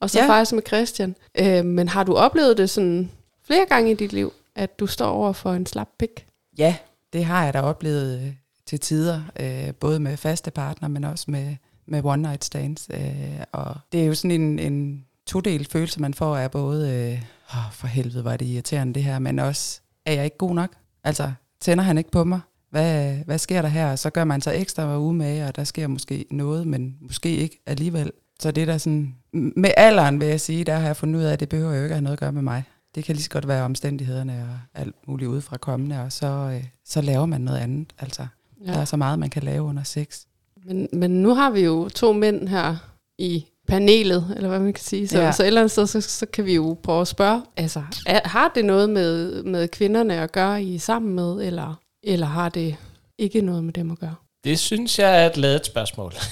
[0.00, 0.24] Og så Ja.
[0.24, 0.30] ja.
[0.30, 1.16] faktisk med Christian.
[1.38, 3.10] Øh, men har du oplevet det sådan
[3.46, 6.26] flere gange i dit liv, at du står over for en slap pik?
[6.58, 6.76] Ja,
[7.12, 8.32] det har jeg da oplevet øh,
[8.66, 12.88] til tider, øh, både med faste partner, men også med, med one night stands.
[12.94, 17.22] Øh, og det er jo sådan en, en todelt følelse, man får af både, øh,
[17.48, 20.70] oh, for helvede var det irriterende det her, men også, er jeg ikke god nok?
[21.04, 22.40] Altså, tænder han ikke på mig?
[22.70, 23.96] Hvad, hvad sker der her?
[23.96, 28.12] Så gør man sig ekstra umage, og der sker måske noget, men måske ikke alligevel.
[28.40, 31.24] Så det er der sådan, med alderen vil jeg sige, der har jeg fundet ud
[31.24, 32.64] af, at det behøver jo ikke at have noget at gøre med mig.
[32.94, 36.64] Det kan lige så godt være omstændighederne og alt muligt udefra kommende, og så, øh,
[36.84, 37.92] så laver man noget andet.
[37.98, 38.26] Altså,
[38.66, 38.72] ja.
[38.72, 40.20] der er så meget, man kan lave under sex.
[40.64, 42.76] Men, men nu har vi jo to mænd her
[43.18, 45.08] i panelet, eller hvad man kan sige.
[45.08, 45.32] Så, Ja.
[45.32, 48.28] så et eller andet sted, så, så kan vi jo prøve at spørge, altså, er,
[48.28, 52.48] har det noget med, med kvinderne at gøre, I er sammen med, eller, eller har
[52.48, 52.76] det
[53.18, 54.14] ikke noget med dem at gøre?
[54.44, 56.12] Det synes jeg er et ladet spørgsmål.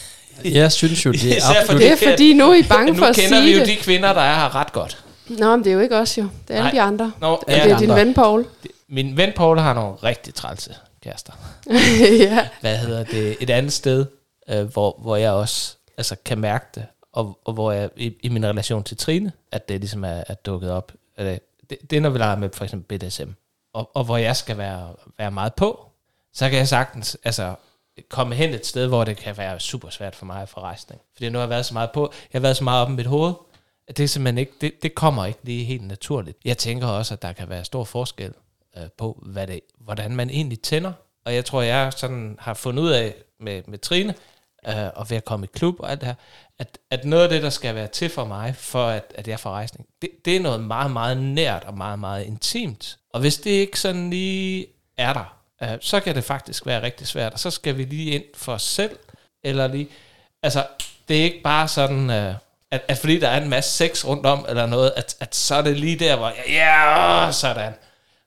[0.44, 1.66] Jeg synes jo, det er absolut...
[1.66, 3.58] fordi- Det er fordi, nu er I bange nu for at kender sige vi jo
[3.60, 3.68] det.
[3.68, 5.04] de kvinder, der er her ret godt.
[5.28, 6.22] Nå, men det er jo ikke os jo.
[6.48, 6.70] Det er alle Nej.
[6.70, 7.12] de andre.
[7.20, 8.46] Nå, Ja, ja, det er din ven, Paul.
[8.88, 11.32] min ven Paul har nogle rigtig trælse kærester.
[12.18, 12.48] ja.
[12.60, 13.36] Hvad hedder det?
[13.40, 14.06] Et andet sted,
[14.50, 18.28] øh, hvor, hvor jeg også altså, kan mærke det, og, og hvor jeg i, i
[18.28, 20.92] min relation til Trine, at det ligesom er, er dukket op.
[21.18, 21.38] Øh,
[21.70, 23.30] det, det er, når vi leger med for eksempel BDSM,
[23.72, 25.88] og, og hvor jeg skal være, være meget på,
[26.32, 27.54] så kan jeg sagtens altså,
[28.08, 31.00] komme hen et sted, hvor det kan være super svært for mig at få rejsning.
[31.12, 32.94] Fordi nu har jeg været så meget på, jeg har været så meget op i
[32.94, 33.34] mit hoved,
[33.88, 36.38] at det er simpelthen ikke, det, det kommer ikke lige helt naturligt.
[36.44, 38.34] Jeg tænker også, at der kan være stor forskel
[38.76, 40.92] øh, på, hvad det, hvordan man egentlig tænder.
[41.24, 44.14] Og jeg tror, jeg sådan har fundet ud af med, med Trine,
[44.68, 46.14] øh, og ved at komme i klub og alt det her,
[46.62, 49.40] at, at noget af det, der skal være til for mig, for at, at jeg
[49.40, 52.98] får rejsning, det, det er noget meget, meget nært og meget, meget intimt.
[53.12, 57.06] Og hvis det ikke sådan lige er der, øh, så kan det faktisk være rigtig
[57.06, 58.98] svært, og så skal vi lige ind for os selv,
[59.44, 59.88] eller lige,
[60.42, 60.66] altså,
[61.08, 62.34] det er ikke bare sådan, øh,
[62.70, 65.54] at, at fordi der er en masse sex rundt om, eller noget, at, at så
[65.54, 67.72] er det lige der, hvor, ja, yeah, sådan,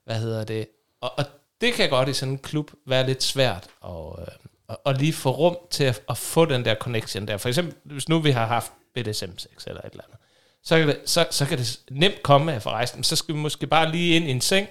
[0.06, 0.68] hvad hedder det,
[1.02, 1.26] og, og
[1.62, 5.14] det kan godt i sådan en klub være lidt svært at, øh, og, og lige
[5.14, 7.38] få rum til at, at få den der connection der.
[7.38, 10.18] For eksempel, hvis nu vi har haft BDSM-sex eller et eller andet,
[10.64, 13.04] så kan det, så, så kan det nemt komme af for rejsen.
[13.04, 14.68] Så skal vi måske bare lige ind i en seng,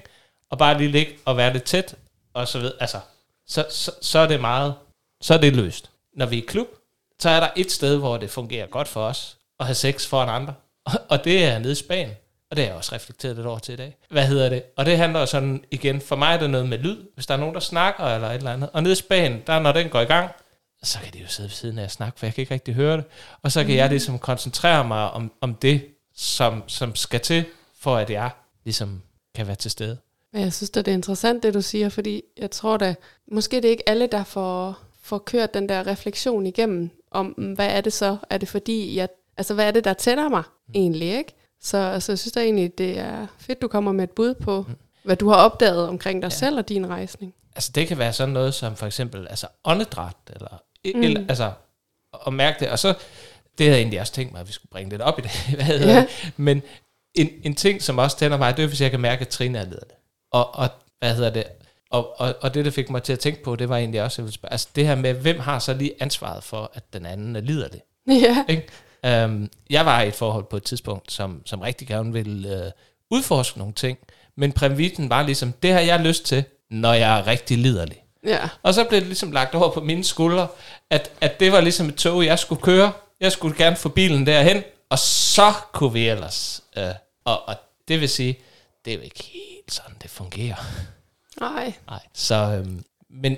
[0.50, 1.94] og bare lige ligge og være lidt tæt,
[2.35, 3.00] og så ved, altså,
[3.46, 4.74] så, så, så er det meget,
[5.20, 5.90] så er det løst.
[6.12, 6.68] Når vi er i klub,
[7.18, 10.28] så er der et sted, hvor det fungerer godt for os at have sex foran
[10.28, 10.54] andre,
[11.11, 12.16] og det er nede i Spanien.
[12.50, 13.96] Og det har jeg også reflekteret lidt over til i dag.
[14.11, 14.62] Hvad hedder det?
[14.76, 16.96] Og det handler sådan, igen, for mig er det noget med lyd.
[17.14, 18.70] Hvis der er nogen, der snakker eller et eller andet.
[18.72, 20.30] Og nede i Spanien, der når den går i gang,
[20.83, 22.74] så kan de jo sidde ved siden af og snakke, for jeg kan ikke rigtig
[22.74, 23.04] høre det.
[23.42, 23.76] Og så kan mm.
[23.76, 27.44] jeg ligesom koncentrere mig om, om det, som, som skal til,
[27.80, 28.30] for at jeg
[28.64, 29.02] ligesom
[29.35, 29.98] kan være til stede.
[30.33, 32.94] Men jeg synes at det er interessant, det du siger, fordi jeg tror da,
[33.33, 37.52] måske det er ikke alle, der får, får kørt den der refleksion igennem, om mm,
[37.52, 38.16] hvad er det så?
[38.30, 40.72] Er det fordi, jeg, altså hvad er det, der tænder mig mm.
[40.74, 41.33] egentlig, ikke?
[41.64, 44.64] Så altså, jeg synes da egentlig, det er fedt, du kommer med et bud på,
[44.68, 44.74] mm.
[45.03, 46.37] hvad du har opdaget omkring dig ja.
[46.37, 47.35] selv og din rejsning.
[47.55, 51.03] Altså det kan være sådan noget som for eksempel altså åndedræt, eller, mm.
[51.03, 51.53] eller altså
[52.27, 52.94] at mærke det, og så,
[53.59, 55.31] det havde jeg egentlig også tænkt mig, at vi skulle bringe lidt op i det,
[55.55, 56.00] hvad hedder ja.
[56.00, 56.33] det?
[56.37, 56.62] men
[57.14, 59.59] en, en ting, som også tænder mig, det er, hvis jeg kan mærke, at Trine
[59.59, 59.96] er lederlig.
[60.33, 61.44] Og, og hvad hedder det,
[61.90, 64.22] og, og, og det, der fik mig til at tænke på, det var egentlig også,
[64.22, 67.37] jeg spørge, altså det her med, hvem har så lige ansvaret for, at den anden
[67.37, 67.81] er liderlig?
[68.27, 68.44] Ja.
[68.48, 68.68] Ikke?
[69.08, 72.70] Um, jeg var i et forhold på et tidspunkt, som, som rigtig gerne ville uh,
[73.16, 73.98] udforske nogle ting,
[74.36, 78.04] men præmitten var ligesom, det har jeg lyst til, når jeg er rigtig liderlig.
[78.26, 78.48] Ja.
[78.62, 80.48] Og så blev det ligesom lagt over på mine skuldre,
[80.90, 82.92] at, at det var ligesom et tog, jeg skulle køre.
[83.20, 86.62] Jeg skulle gerne få bilen derhen, og så kunne vi ellers.
[86.76, 86.82] Uh,
[87.24, 87.54] og, og
[87.88, 88.38] det vil sige,
[88.84, 90.56] det er jo ikke helt sådan, det fungerer.
[91.40, 91.72] Nej.
[91.86, 92.00] Nej.
[92.14, 93.36] Så, øhm, men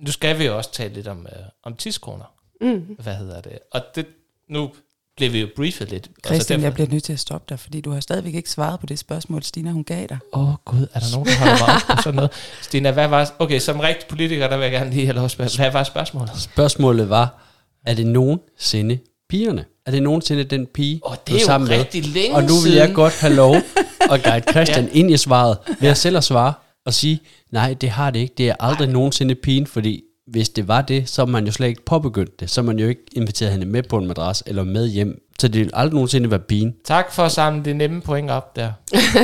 [0.00, 2.24] nu skal vi jo også tale lidt om, øh, om tidskoner.
[2.60, 2.96] Mm.
[2.98, 3.58] Hvad hedder det?
[3.70, 4.06] Og det,
[4.48, 4.72] nu
[5.16, 6.10] blev vi jo briefet lidt.
[6.26, 6.66] Christian, derfor...
[6.66, 8.98] jeg bliver nødt til at stoppe dig, fordi du har stadigvæk ikke svaret på det
[8.98, 10.18] spørgsmål, Stina hun gav dig.
[10.32, 12.30] Åh oh, gud, er der nogen, der holder mig op på sådan noget?
[12.62, 13.34] Stina, hvad var...
[13.38, 15.50] Okay, som rigtig politiker, der vil jeg gerne lige have lov at spørge.
[15.56, 16.30] Hvad var spørgsmålet?
[16.38, 17.42] Spørgsmålet var,
[17.86, 18.98] er det nogensinde
[19.28, 19.64] pigerne?
[19.86, 22.10] Er det nogensinde den pige, oh, det er jo sammen rigtig med?
[22.10, 23.56] længe Og nu vil jeg godt have lov
[24.12, 24.90] at guide Christian ja.
[24.92, 26.52] ind i svaret, ved at selv at svare
[26.86, 27.20] og sige,
[27.52, 28.34] nej, det har det ikke.
[28.38, 28.92] Det er aldrig nej.
[28.92, 32.50] nogensinde pigen, fordi hvis det var det, så er man jo slet ikke påbegyndt det.
[32.50, 35.22] Så man jo ikke inviteret hende med på en madras eller med hjem.
[35.38, 36.74] Så det vil aldrig nogensinde være pigen.
[36.84, 38.72] Tak for at samle det nemme point op der.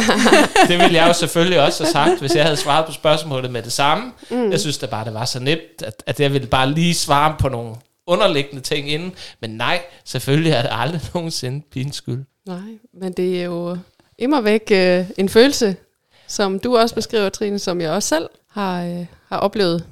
[0.69, 3.63] det ville jeg jo selvfølgelig også have sagt, hvis jeg havde svaret på spørgsmålet med
[3.63, 4.13] det samme.
[4.31, 4.51] Mm.
[4.51, 7.37] Jeg synes da bare, det var så nemt, at, at jeg ville bare lige svare
[7.39, 7.75] på nogle
[8.07, 9.13] underliggende ting inden.
[9.41, 12.25] Men nej, selvfølgelig er det aldrig nogensinde pigens skyld.
[12.47, 13.77] Nej, men det er jo
[14.19, 15.77] immer væk øh, en følelse,
[16.27, 19.85] som du også beskriver, Trine, som jeg også selv har, øh, har oplevet.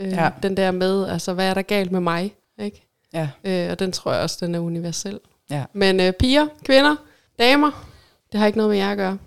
[0.00, 0.30] Øh, ja.
[0.42, 2.34] Den der med, altså hvad er der galt med mig?
[2.58, 2.88] Ikke?
[3.12, 3.28] Ja.
[3.44, 5.20] Øh, og den tror jeg også, den er universel.
[5.50, 5.64] Ja.
[5.72, 6.96] Men øh, piger, kvinder,
[7.38, 7.88] damer,
[8.32, 9.18] det har ikke noget med jer at gøre.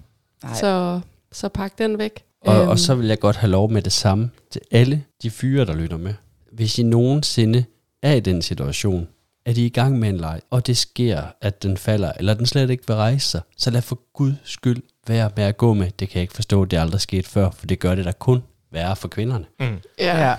[0.44, 0.54] Nej.
[0.54, 1.00] Så,
[1.32, 2.24] så pak den væk.
[2.42, 2.70] Og, øhm.
[2.70, 5.74] og så vil jeg godt have lov med det samme til alle de fyre, der
[5.74, 6.14] lytter med.
[6.52, 7.66] Hvis I nogensinde
[8.02, 9.08] er i den situation,
[9.46, 12.34] at I er i gang med en leg, og det sker, at den falder, eller
[12.34, 15.74] den slet ikke vil rejse sig, så lad for Guds skyld være med at gå
[15.74, 15.92] med.
[16.00, 18.12] Det kan jeg ikke forstå, det er aldrig sket før, for det gør det da
[18.12, 19.46] kun værre for kvinderne.
[19.60, 19.80] Mm.
[20.00, 20.28] Ja.
[20.28, 20.36] ja.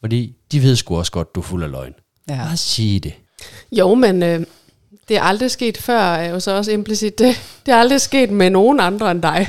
[0.00, 1.94] Fordi de ved sgu også godt, du er fuld af løgn.
[2.28, 2.36] Ja.
[2.36, 3.14] Bare sige det.
[3.72, 4.40] Jo, men øh,
[5.08, 7.60] det er aldrig sket før, er jo så også implicit det.
[7.66, 9.48] Det er aldrig sket med nogen andre end dig.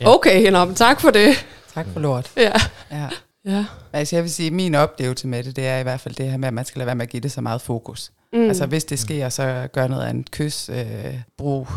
[0.00, 0.14] Ja.
[0.14, 1.46] Okay, nå, men tak for det.
[1.74, 2.30] Tak for lort.
[2.36, 2.52] Ja.
[2.90, 3.08] ja.
[3.44, 3.64] Ja.
[3.92, 6.30] Altså jeg vil sige, at min oplevelse med det, det er i hvert fald det
[6.30, 8.12] her med, at man skal lade være med at give det så meget fokus.
[8.32, 8.48] Mm.
[8.48, 11.68] Altså hvis det sker, så gør noget af en kys, øh, brug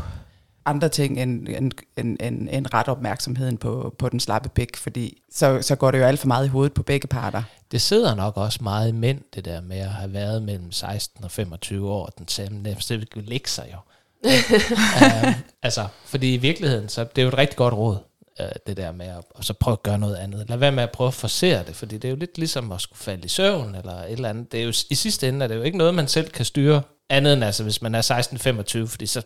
[0.65, 5.21] andre ting end, end, end, end, end ret opmærksomheden på, på den slappe pik, fordi
[5.31, 7.43] så, så går det jo alt for meget i hovedet på begge parter.
[7.71, 11.23] Det sidder nok også meget i mænd, det der med at have været mellem 16
[11.23, 13.77] og 25 år, den samme, det vil lægge sig jo.
[14.25, 17.97] uh, altså, fordi i virkeligheden, så det er jo et rigtig godt råd,
[18.39, 20.49] uh, det der med at og så prøve at gøre noget andet.
[20.49, 22.81] Lad være med at prøve at forsere det, fordi det er jo lidt ligesom at
[22.81, 24.51] skulle falde i søvn, eller et eller andet.
[24.51, 26.81] Det er jo, I sidste ende er det jo ikke noget, man selv kan styre,
[27.09, 29.21] andet end altså, hvis man er 16-25, fordi så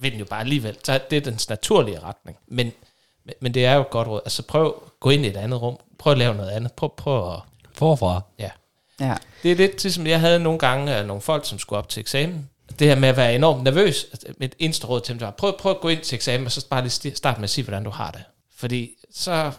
[0.00, 0.76] vil den jo bare alligevel.
[0.84, 2.38] Så det er dens naturlige retning.
[2.48, 2.72] Men,
[3.40, 4.20] men, det er jo et godt råd.
[4.24, 5.78] Altså prøv at gå ind i et andet rum.
[5.98, 6.72] Prøv at lave noget andet.
[6.72, 7.40] Prøv, prøv at...
[7.74, 8.20] Forfra.
[8.38, 8.50] Ja.
[9.00, 9.14] ja.
[9.42, 12.00] Det er lidt ligesom, jeg havde nogle gange uh, nogle folk, som skulle op til
[12.00, 12.48] eksamen.
[12.78, 14.06] Det her med at være enormt nervøs.
[14.12, 16.52] Altså, mit eneste råd til dem var, prøv, prøv at gå ind til eksamen, og
[16.52, 18.24] så bare lige starte med at sige, hvordan du har det.
[18.56, 19.52] Fordi så,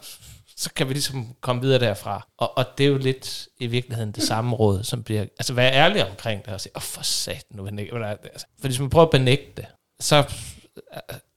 [0.58, 2.28] så kan vi ligesom komme videre derfra.
[2.38, 5.22] Og, og det er jo lidt i virkeligheden det samme råd, som bliver...
[5.22, 7.65] Altså, vær ærlig omkring det, og sige, åh, oh, for sat nu.
[7.67, 9.65] Altså, fordi hvis man prøver at benægte det,
[10.04, 10.24] så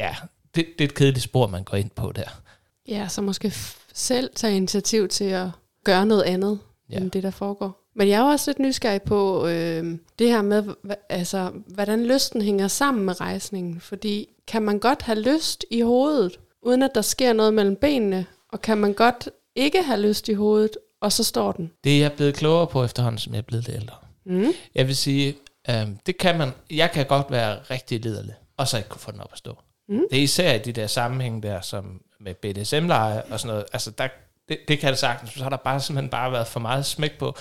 [0.00, 0.14] ja,
[0.54, 2.40] det, det er et kedeligt spor, man går ind på der.
[2.88, 3.54] Ja, så måske
[3.94, 5.48] selv tage initiativ til at
[5.84, 6.58] gøre noget andet,
[6.90, 6.96] ja.
[6.96, 7.82] end det, der foregår.
[7.96, 10.64] Men jeg er også lidt nysgerrig på øh, det her med,
[11.08, 13.80] altså, hvordan lysten hænger sammen med rejsningen.
[13.80, 18.26] Fordi kan man godt have lyst i hovedet, uden at der sker noget mellem benene?
[18.52, 21.72] Og kan man godt ikke have lyst i hovedet, og så står den?
[21.84, 23.96] Det er jeg blevet klogere på efterhånden, som jeg er blevet ældre.
[24.26, 24.52] Mm.
[24.74, 25.36] Jeg vil sige,
[25.70, 29.12] øh, det kan man, jeg kan godt være rigtig liderlig og så ikke kunne få
[29.12, 29.58] den op at stå.
[29.88, 30.02] Mm.
[30.10, 33.90] Det er især i de der sammenhæng der, som med BDSM-leje og sådan noget, altså
[33.90, 34.08] der,
[34.48, 37.18] det, det kan det sagtens, så har der bare simpelthen bare været for meget smæk
[37.18, 37.36] på.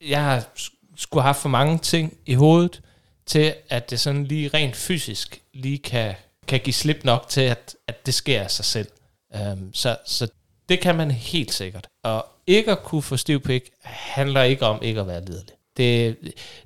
[0.00, 0.44] Jeg har
[0.96, 2.82] skulle have haft for mange ting i hovedet,
[3.26, 6.14] til at det sådan lige rent fysisk lige kan,
[6.48, 8.88] kan give slip nok til, at, at det sker af sig selv.
[9.34, 10.28] Um, så, så
[10.68, 11.88] det kan man helt sikkert.
[12.02, 15.54] Og ikke at kunne få stiv pik handler ikke om ikke at være lidelig.
[15.80, 16.16] Det,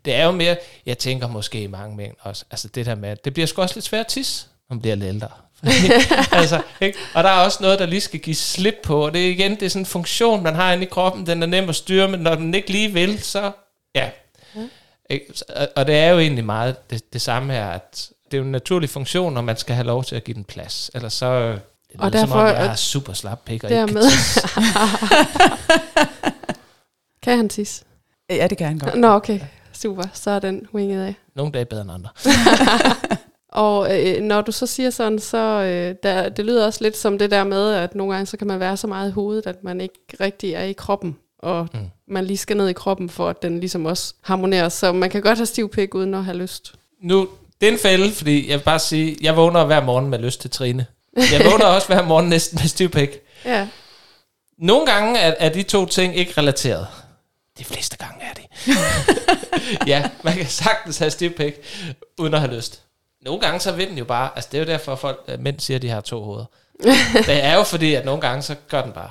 [0.04, 0.56] det er jo mere,
[0.86, 3.74] jeg tænker måske i mange mængder også, altså det der med, det bliver sgu også
[3.76, 5.28] lidt svært at tisse, man bliver lidt ældre.
[6.40, 6.98] altså, ikke?
[7.14, 9.50] Og der er også noget, der lige skal give slip på, og det er igen,
[9.54, 12.08] det er sådan en funktion, man har inde i kroppen, den er nem at styre,
[12.08, 13.52] men når den ikke lige vil, så
[13.94, 14.10] ja.
[15.10, 15.24] Ikke?
[15.76, 18.52] Og- det er jo egentlig meget det, det samme her, at det er jo en
[18.52, 20.90] naturlig funktion, og man skal have lov til at give den plads.
[20.94, 21.60] Ellers så det
[21.98, 24.10] Og derfor, som om, jeg har super slap pik, og ikke kan Dermed.
[24.10, 24.40] tisse.
[27.22, 27.84] kan han tisse?
[28.30, 28.94] Ja, det kan han godt.
[28.94, 29.40] Nå, okay.
[29.72, 30.02] Super.
[30.12, 31.14] Så er den winget af.
[31.36, 32.10] Nogle dage bedre end andre.
[33.52, 37.18] Og øh, når du så siger sådan, så øh, der, det lyder også lidt som
[37.18, 39.64] det der med, at nogle gange så kan man være så meget i hovedet, at
[39.64, 41.16] man ikke rigtig er i kroppen.
[41.38, 41.80] Og Mm.
[41.80, 41.86] mm.
[42.08, 44.68] man lige skal ned i kroppen, for at den ligesom også harmonerer.
[44.68, 46.72] Så man kan godt have stiv pik, uden at have lyst.
[47.02, 47.28] Nu,
[47.60, 50.40] det er en fælde, fordi jeg vil bare sige, jeg vågner hver morgen med lyst
[50.40, 50.86] til Trine.
[51.16, 53.08] Jeg vågner også hver morgen næsten med stiv pik.
[53.44, 53.68] Ja.
[54.58, 56.86] Nogle gange er, er de to ting ikke relateret.
[57.58, 58.42] De fleste gange er de.
[59.92, 61.52] ja, man kan sagtens have stiv pik,
[62.18, 62.82] uden at have lyst.
[63.24, 65.40] Nogle gange så vil den jo bare, altså det er jo derfor, at folk, at
[65.40, 66.44] mænd siger, at de har to hoveder.
[67.26, 69.10] det er jo fordi, at nogle gange så gør den bare.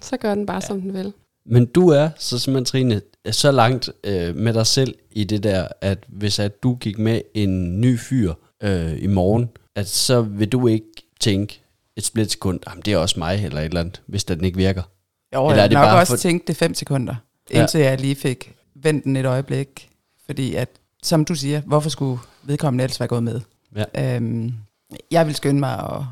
[0.00, 0.60] Så gør den bare, ja.
[0.66, 1.12] som den vil.
[1.46, 5.68] Men du er, så simpelthen Trine, så langt øh, med dig selv i det der,
[5.80, 10.48] at hvis at du gik med en ny fyr øh, i morgen, at så vil
[10.48, 10.86] du ikke
[11.20, 11.62] tænke
[11.96, 14.82] et splitsekund, jamen det er også mig, eller et eller andet, hvis den ikke virker.
[15.34, 17.14] Jo, Eller er jeg det nok bare også for- tænkt det fem sekunder,
[17.50, 17.60] Ja.
[17.60, 19.90] indtil jeg lige fik vendt den et øjeblik.
[20.26, 20.68] Fordi at,
[21.02, 23.40] som du siger, hvorfor skulle vedkommende ellers være gået med?
[23.76, 24.16] Ja.
[24.16, 24.52] Øhm,
[25.10, 26.02] jeg vil skynde mig at,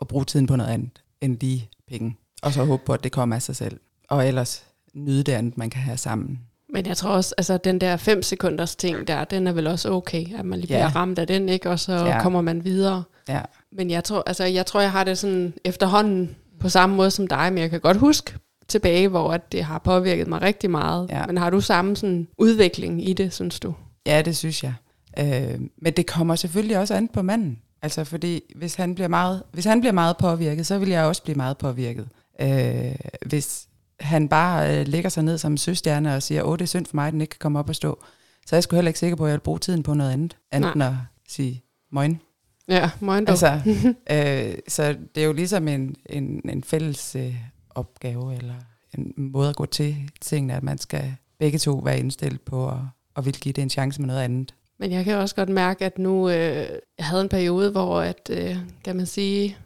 [0.00, 0.90] at bruge tiden på noget andet
[1.20, 2.16] end lige penge.
[2.42, 3.80] Og så håbe på, at det kommer af sig selv.
[4.08, 4.64] Og ellers
[4.94, 6.40] nyde det andet, man kan have sammen.
[6.72, 9.90] Men jeg tror også, altså den der 5 sekunders ting der, den er vel også
[9.90, 10.78] okay, at man lige Ja.
[10.78, 11.70] bliver ramt af den, ikke?
[11.70, 12.06] Og så Ja.
[12.06, 12.22] ja.
[12.22, 13.02] kommer man videre.
[13.28, 13.40] Ja,
[13.72, 17.26] Men jeg tror, altså, jeg tror, jeg har det sådan efterhånden på samme måde som
[17.26, 18.34] dig, men jeg kan godt huske
[18.70, 21.10] tilbage, hvor at det har påvirket mig rigtig meget.
[21.10, 21.26] Ja.
[21.26, 23.74] Men har du samme sådan udvikling i det, synes du?
[24.06, 24.74] ja det synes jeg.
[25.18, 27.58] Øh, men det kommer selvfølgelig også an på manden.
[27.82, 31.22] Altså fordi hvis han bliver meget, hvis han bliver meget påvirket, så vil jeg også
[31.22, 32.08] blive meget påvirket.
[32.40, 32.94] Øh,
[33.26, 33.66] hvis
[34.00, 36.86] han bare øh, lægger sig ned som en søstjerne og siger, åh, det er synd
[36.86, 37.98] for mig, at den ikke kan komme op og stå,
[38.46, 40.12] så er jeg sgu heller ikke sikker på, at jeg vil bruge tiden på noget
[40.12, 40.92] andet, andet end at
[41.28, 42.20] sige, moin.
[42.68, 42.90] Ja,
[43.26, 43.30] dog.
[43.30, 43.60] Altså,
[44.10, 47.34] øh, så det er jo ligesom en, en, en fælles øh,
[47.74, 48.54] opgave, eller
[48.98, 52.76] en måde at gå til tingene, at man skal begge to være indstillet på at,
[53.14, 54.54] og vil give det en chance med noget andet.
[54.78, 56.68] Men jeg kan også godt mærke, at nu øh,
[56.98, 59.56] jeg havde en periode, hvor at, øh, kan man sige,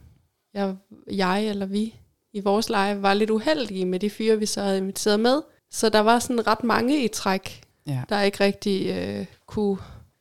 [0.53, 0.75] jeg,
[1.11, 1.95] jeg eller vi
[2.33, 5.41] i vores leje var lidt uheldige med de fyre, vi så havde inviteret med.
[5.71, 8.01] Så der var sådan ret mange i træk, Ja.
[8.09, 9.77] der ikke rigtig øh, kunne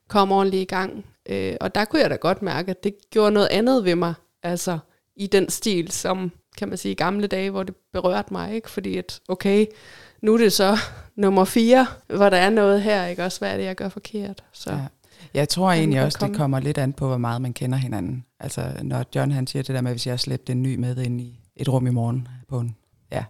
[0.08, 1.04] komme ordentligt i gang.
[1.28, 4.14] Øh, og der kunne jeg da godt mærke, at det gjorde noget andet ved mig,
[4.42, 4.78] altså
[5.16, 8.70] i den stil, som kan man sige gamle dage, hvor det berørte mig, ikke?
[8.70, 9.66] Fordi at, okay,
[10.22, 10.76] nu er det så
[11.16, 13.24] nummer fire, hvor der er noget her, ikke?
[13.24, 14.44] Også hvad er det, jeg gør forkert?
[14.52, 14.72] Så.
[14.72, 14.86] Ja.
[15.34, 16.32] Jeg tror Kan egentlig også, komme.
[16.32, 18.24] det kommer lidt an på, hvor meget man kender hinanden.
[18.40, 20.96] Altså, når John han siger det der med, hvis jeg har slæbt en ny med
[20.98, 22.76] ind i et rum i morgen på en,
[23.12, 23.24] ja,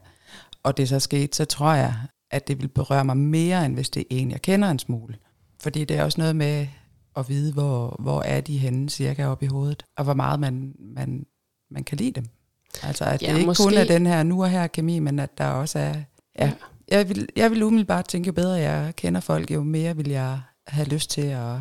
[0.62, 1.94] og det så skete, så tror jeg,
[2.30, 5.16] at det vil berøre mig mere, end hvis det er en, jeg kender en smule.
[5.60, 6.66] Fordi det er også noget med
[7.16, 10.74] at vide, hvor, hvor er de henne cirka oppe i hovedet, og hvor meget man,
[10.78, 11.26] man,
[11.70, 12.24] man kan lide dem.
[12.82, 13.62] Altså, at Ja, det ikke måske.
[13.62, 15.94] kun er den her nu og her kemi, men at der også er,
[16.38, 16.52] ja,
[16.88, 20.40] jeg vil, jeg vil umiddelbart tænke, jo bedre jeg kender folk, jo mere vil jeg
[20.66, 21.54] have lyst til at,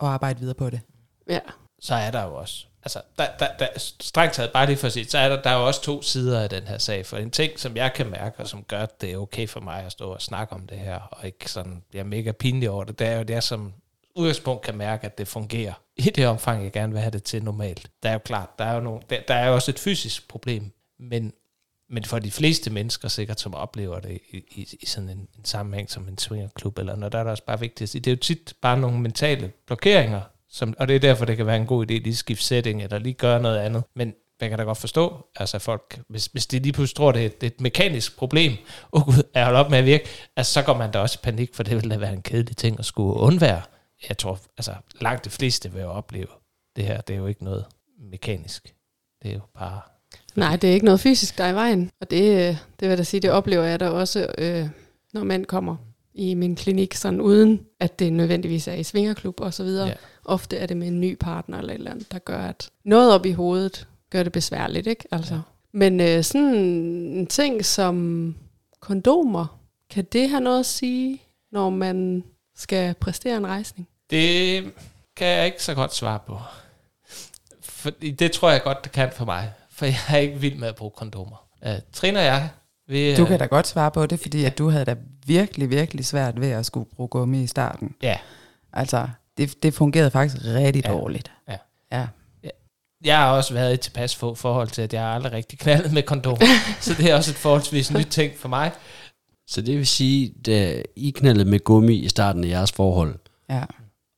[0.00, 0.80] at arbejde videre på det.
[1.28, 1.38] Ja.
[1.80, 4.92] så er der jo også, altså der, der, der, strengt taget bare lige for at
[4.92, 7.16] sige, så er der, der er jo også to sider af den her sag, for
[7.16, 9.84] en ting, som jeg kan mærke, og som gør, at det er okay for mig
[9.84, 12.98] at stå og snakke om det her, og ikke sådan bliver mega pinlig over det,
[12.98, 13.72] det er jo det, jeg som
[14.16, 17.44] udgangspunkt kan mærke, at det fungerer i det omfang, jeg gerne vil have det til
[17.44, 17.90] normalt.
[18.02, 20.28] Der er jo klart, der er jo, nogle, der, der er jo også et fysisk
[20.28, 21.32] problem, men,
[21.90, 25.44] men for de fleste mennesker sikkert, som oplever det i, i, i sådan en, en
[25.44, 28.10] sammenhæng som en swingerklub, eller noget, der er det også bare vigtigt at sige, det
[28.10, 31.56] er jo tit bare nogle mentale blokeringer, som, og det er derfor, det kan være
[31.56, 33.84] en god idé lige at skifte setting, eller lige gøre noget andet.
[33.94, 37.24] Men jeg kan da godt forstå, altså folk, hvis, hvis de lige pludselig tror, det
[37.24, 38.52] er, det er et mekanisk problem,
[38.92, 40.04] åh oh gud, er holdt op med at virke,
[40.36, 42.56] altså så går man da også i panik, for det vil da være en kedelig
[42.56, 43.62] ting at skulle undvære.
[44.08, 46.26] Jeg tror, altså langt de fleste vil opleve
[46.76, 47.64] det her, det er jo ikke noget
[47.98, 48.74] mekanisk.
[49.22, 49.80] Det er jo bare...
[50.36, 51.90] Nej, det er ikke noget fysisk, der er i vejen.
[52.00, 54.68] Og det, øh, det vil jeg da sige, det oplever jeg da også, øh,
[55.12, 55.76] når mænd kommer
[56.14, 59.86] i min klinik, sådan uden at det nødvendigvis er i svingerklub og så videre.
[59.86, 59.94] Ja.
[60.24, 63.14] Ofte er det med en ny partner eller et eller andet, der gør, at noget
[63.14, 65.04] op i hovedet gør det besværligt, ikke?
[65.10, 65.34] Altså.
[65.34, 65.40] Ja.
[65.72, 68.36] Men øh, sådan en ting som
[68.80, 72.24] kondomer, kan det have noget at sige, når man
[72.56, 73.88] skal præstere en rejsning?
[74.10, 74.64] Det
[75.16, 76.38] kan jeg ikke så godt svare på.
[77.62, 79.52] For det tror jeg godt, det kan for mig.
[79.70, 81.46] For jeg er ikke vild med at bruge kondomer.
[81.66, 82.48] Uh, Trine og jeg,
[82.88, 83.16] vi...
[83.16, 84.96] Du øh, kan da godt svare på det, fordi at du havde da
[85.26, 87.94] virkelig, virkelig svært ved at skulle bruge gummi i starten.
[88.02, 88.16] Ja,
[88.76, 90.90] Altså, det, det fungerede faktisk rigtig Ja.
[90.92, 91.32] dårligt.
[91.48, 91.56] Ja.
[91.92, 92.06] Ja.
[93.04, 96.02] jeg har også været i tilpas få forhold til, at jeg aldrig rigtig knaldet med
[96.02, 96.38] kondom.
[96.80, 98.72] så det er også et forholdsvis nyt ting for mig.
[99.46, 103.18] Så det vil sige, da I knaldede med gummi i starten af jeres forhold,
[103.50, 103.62] ja.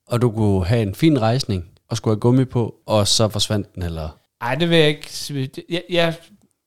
[0.07, 3.74] Og du kunne have en fin rejsning, og skulle have gummi på, og så forsvandt
[3.74, 4.09] den, eller...
[4.40, 5.64] Ej, det vil jeg ikke.
[5.68, 6.14] Jeg, jeg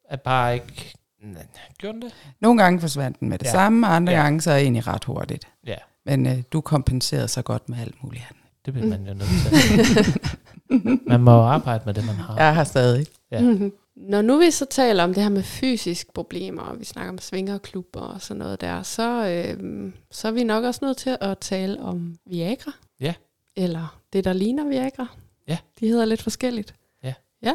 [0.09, 0.93] er bare ikke...
[1.23, 1.45] Nej,
[1.77, 2.13] Gjorde den det?
[2.41, 3.51] Nogle gange forsvandt den med det Ja.
[3.51, 4.19] samme, og andre Ja.
[4.21, 5.47] gange så er egentlig ret hurtigt.
[5.67, 5.75] Ja,
[6.05, 8.43] Men øh, du kompenserede så godt med alt muligt andet.
[8.65, 10.21] det bliver man jo nødt til.
[11.11, 12.35] man må jo arbejde med det, man har.
[12.37, 13.05] Jeg har stadig.
[13.31, 13.41] Ja.
[13.41, 13.71] Mm-hmm.
[13.95, 17.17] Når nu vi så taler om det her med fysiske problemer, og vi snakker om
[17.17, 21.37] svingerklubber og sådan noget der, så, øh, så er vi nok også nødt til at
[21.37, 22.71] tale om Viagra.
[23.01, 23.13] Ja.
[23.59, 25.07] Eller det, der ligner Viagra.
[25.47, 25.57] Ja.
[25.79, 26.73] De hedder lidt forskelligt.
[27.03, 27.13] Ja.
[27.43, 27.53] Ja.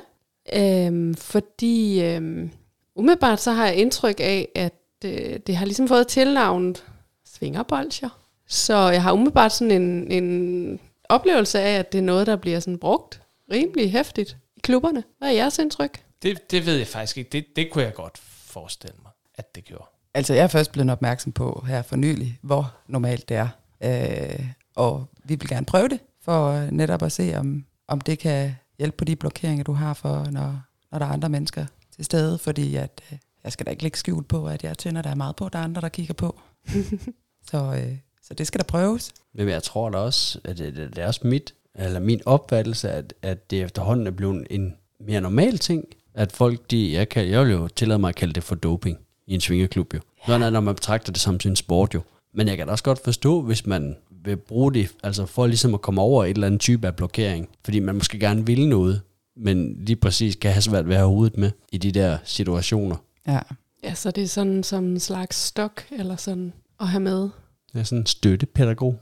[0.52, 2.50] Øhm, fordi øhm,
[2.96, 4.74] umiddelbart så har jeg indtryk af, at
[5.05, 6.84] øh, det har ligesom fået tilnavnet
[7.24, 8.09] svingerbolcher.
[8.46, 12.61] Så jeg har umiddelbart sådan en, en oplevelse af, at det er noget, der bliver
[12.61, 15.05] sådan brugt rimelig hæftigt i klubberne.
[15.18, 16.02] Hvad er jeres indtryk?
[16.22, 17.30] Det, det ved jeg faktisk ikke.
[17.30, 19.84] Det, det kunne jeg godt forestille mig, at det gjorde.
[20.14, 23.48] Altså, jeg er først blevet opmærksom på her for nylig, hvor normalt det er.
[23.84, 24.46] Øh,
[24.77, 28.97] og vi vil gerne prøve det, for netop at se, om, om det kan hjælpe
[28.97, 30.61] på de blokeringer, du har for, når,
[30.93, 31.66] når der er andre mennesker
[31.97, 32.39] til stede.
[32.39, 35.37] Fordi at, øh, jeg skal da ikke lægge skjul på, at jeg tænder der meget
[35.37, 36.41] på, der er andre, der kigger på.
[37.51, 39.12] så, øh, så det skal der prøves.
[39.35, 43.14] Men jeg tror da også, at det, det er også mit, eller min opfattelse, at,
[43.22, 47.45] at det efterhånden er blevet en mere normal ting, at folk, de, jeg, kan, jeg
[47.45, 50.01] vil jo tillade mig at kalde det for doping i en svingerklub jo.
[50.27, 52.03] Sådan er det, når man betragter det som sin sport jo.
[52.35, 55.75] Men jeg kan da også godt forstå, hvis man vil bruge det, altså for ligesom
[55.75, 59.01] at komme over et eller andet type af blokering, fordi man måske gerne vil noget,
[59.37, 62.97] men lige præcis kan have svært ved at have hovedet med i de der situationer.
[63.27, 63.41] Ja.
[63.85, 67.20] Ja, så det er sådan som en slags stok, eller sådan at have med.
[67.72, 68.99] Det er sådan en støttepædagog.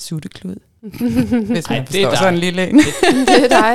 [0.00, 0.56] Sutteklud.
[1.52, 2.18] Hvis Ej, man det er forstår dig.
[2.18, 2.78] sådan en lille en.
[2.78, 3.74] det er dig.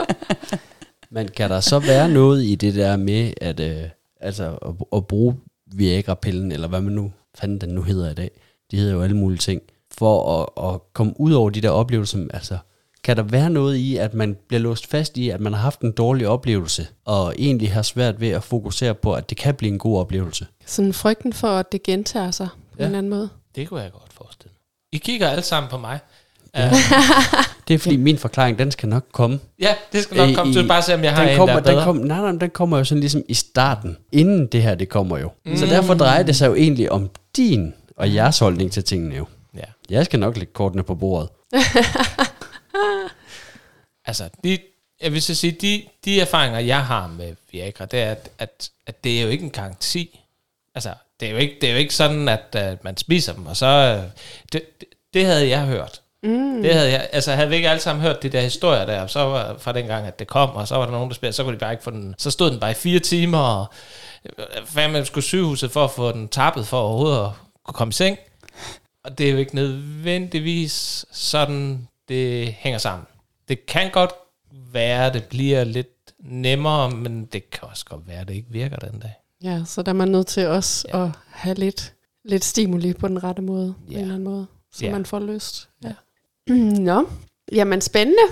[1.14, 3.82] Men kan der så være noget i det der med, at, øh,
[4.20, 5.36] altså, at, at bruge
[5.74, 8.30] Viagra-pillen, eller hvad man nu fanden den nu hedder i dag,
[8.74, 9.62] de hedder jo alle mulige ting,
[9.98, 12.58] for at, at komme ud over de der oplevelser, altså,
[13.04, 15.80] kan der være noget i, at man bliver låst fast i, at man har haft
[15.80, 19.72] en dårlig oplevelse, og egentlig har svært ved at fokusere på, at det kan blive
[19.72, 20.46] en god oplevelse?
[20.66, 22.82] sådan frygten for, at det gentager sig på Ja.
[22.84, 23.28] en eller anden måde.
[23.56, 24.58] Det kunne jeg godt forestille mig.
[24.92, 25.98] I kigger alle sammen på mig.
[26.54, 26.72] Ja.
[27.68, 29.40] Det er fordi, min forklaring, den skal nok komme.
[29.60, 30.64] ja det skal nok komme til.
[30.64, 31.84] i- Bare se, om jeg har den en, kommer, der er den, bedre.
[31.84, 35.18] kom, nej, nej, den kommer jo sådan ligesom i starten, inden det her, det kommer
[35.18, 35.30] jo.
[35.46, 35.56] Mm.
[35.56, 39.26] Så derfor drejer det sig jo egentlig om din og jeres holdning til tingene jo.
[39.56, 39.64] Ja.
[39.90, 41.28] Jeg skal nok lægge kortene på bordet.
[44.06, 44.58] Altså, de,
[45.02, 48.70] jeg vil så sige, de, de erfaringer, jeg har med Viagra, det er, at, at,
[48.86, 50.20] at det er jo ikke en garanti.
[50.74, 53.46] Altså, det er jo ikke, det er jo ikke sådan, at uh, man spiser dem,
[53.46, 53.98] og så...
[53.98, 54.10] Uh,
[54.52, 54.62] det,
[55.14, 56.00] det, havde jeg hørt.
[56.22, 56.62] Mm.
[56.62, 59.20] Det havde jeg, altså havde vi ikke alle sammen hørt de der historier der, så
[59.20, 61.44] var fra den gang, at det kom, og så var der nogen, der spillede, så
[61.44, 63.66] kunne de bare ikke få den, så stod den bare i fire timer, og
[64.38, 67.30] øh, hvad man skulle sygehuset for at få den tappet for overhovedet at
[67.64, 68.16] kunne komme i seng.
[69.04, 73.06] Og det er jo ikke nødvendigvis sådan, det hænger sammen.
[73.48, 74.10] Det kan godt
[74.72, 75.88] være, det bliver lidt
[76.18, 79.12] nemmere, men det kan også godt være, at det ikke virker den dag.
[79.42, 81.04] Ja, så der er man nødt til også ja.
[81.04, 81.92] at have lidt,
[82.24, 83.94] lidt stimuli på den rette måde, på Ja.
[83.96, 84.92] en eller anden måde, så Ja.
[84.92, 85.68] man får lyst.
[85.84, 85.92] Ja.
[86.90, 87.08] Nå,
[87.52, 88.22] jamen spændende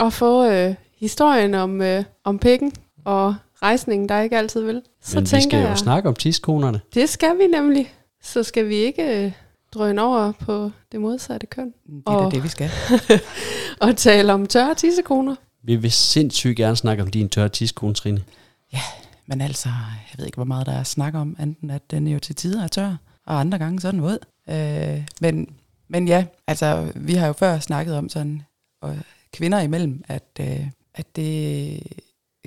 [0.00, 2.72] at få øh, historien om, øh, om pikken
[3.04, 4.82] og rejsningen, der ikke altid vil.
[5.02, 6.80] Så Men vi tænker skal jo jeg, snakke om tiskonerne.
[6.94, 7.94] det skal vi nemlig.
[8.22, 9.32] Så skal vi ikke øh,
[9.74, 12.70] drøne over på det modsatte køn Det er da Og- det, vi skal.
[13.80, 15.36] og tale om tørre tissekoner.
[15.62, 18.24] Vi vil sindssygt gerne snakke om din tørre tiskone, Trine.
[19.26, 22.18] Men altså, jeg ved ikke, hvor meget der er snak om, enten at den jo
[22.18, 22.96] til tider er tør,
[23.26, 24.18] og andre gange så den våd.
[24.48, 25.56] Øh, men,
[25.88, 28.42] men ja, altså, vi har jo før snakket om sådan,
[28.80, 28.96] og
[29.32, 31.80] kvinder imellem, at, øh, at det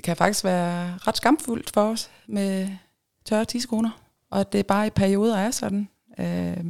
[0.04, 2.68] kan faktisk være ret skamfuldt for os med
[3.24, 3.90] tørre tidskoner,
[4.32, 5.88] og at det bare i perioder er sådan.
[6.20, 6.64] Øh,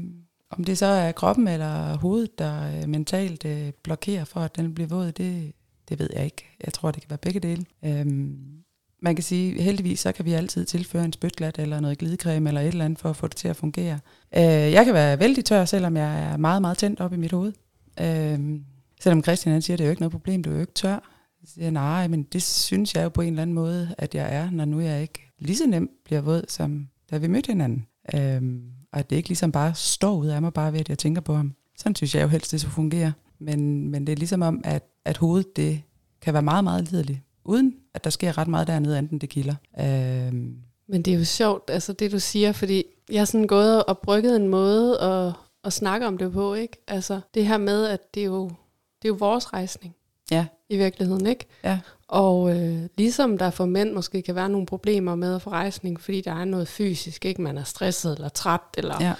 [0.51, 4.75] om det så er kroppen eller hovedet, der øh, mentalt øh, blokerer for, at den
[4.75, 5.53] bliver våd, det,
[5.89, 6.57] det ved jeg ikke.
[6.65, 7.65] Jeg tror, det kan være begge dele.
[7.85, 8.39] Øhm,
[9.03, 12.61] man kan sige, heldigvis så kan vi altid tilføre en spytglat eller noget glidecreme eller
[12.61, 13.99] et eller andet for at få det til at fungere.
[14.37, 17.33] Øh, jeg kan være vældig tør, selvom jeg er meget, meget tændt op i mit
[17.33, 17.53] hoved.
[18.01, 18.61] Øh,
[19.01, 20.99] selvom Christian han siger, det er jo ikke noget problem, du er jo ikke tør.
[21.45, 24.15] Så siger jeg, nej, men det synes jeg jo på en eller anden måde, at
[24.15, 27.53] jeg er, når nu jeg ikke lige så nemt bliver våd, som da vi mødte
[27.53, 27.87] hinanden.
[28.15, 28.43] Øh,
[28.93, 31.21] og at det ikke ligesom bare står ud af mig, bare ved at jeg tænker
[31.21, 31.55] på ham.
[31.79, 33.13] Sådan synes jeg jo helst, det skal fungere.
[33.39, 35.83] Men, men det er ligesom om, at, at hovedet det
[36.21, 39.55] kan være meget, meget liderligt, uden at der sker ret meget dernede, enten det kilder.
[39.81, 40.57] Øhm,
[40.89, 43.99] Men det er jo sjovt, altså det du siger, fordi jeg har sådan gået og
[43.99, 45.33] brygget en måde at,
[45.65, 46.77] at snakke om det på, ikke?
[46.89, 48.49] Altså det her med, at det er jo,
[49.03, 49.95] det er jo vores rejsning
[50.31, 51.47] ja, i virkeligheden, ikke?
[51.65, 51.79] ja,
[52.13, 56.01] Og øh, ligesom der for mænd måske kan være nogle problemer med at få rejsning,
[56.01, 57.43] fordi der er noget fysisk, ikke?
[57.43, 59.13] Man er stresset eller træt, eller, ja,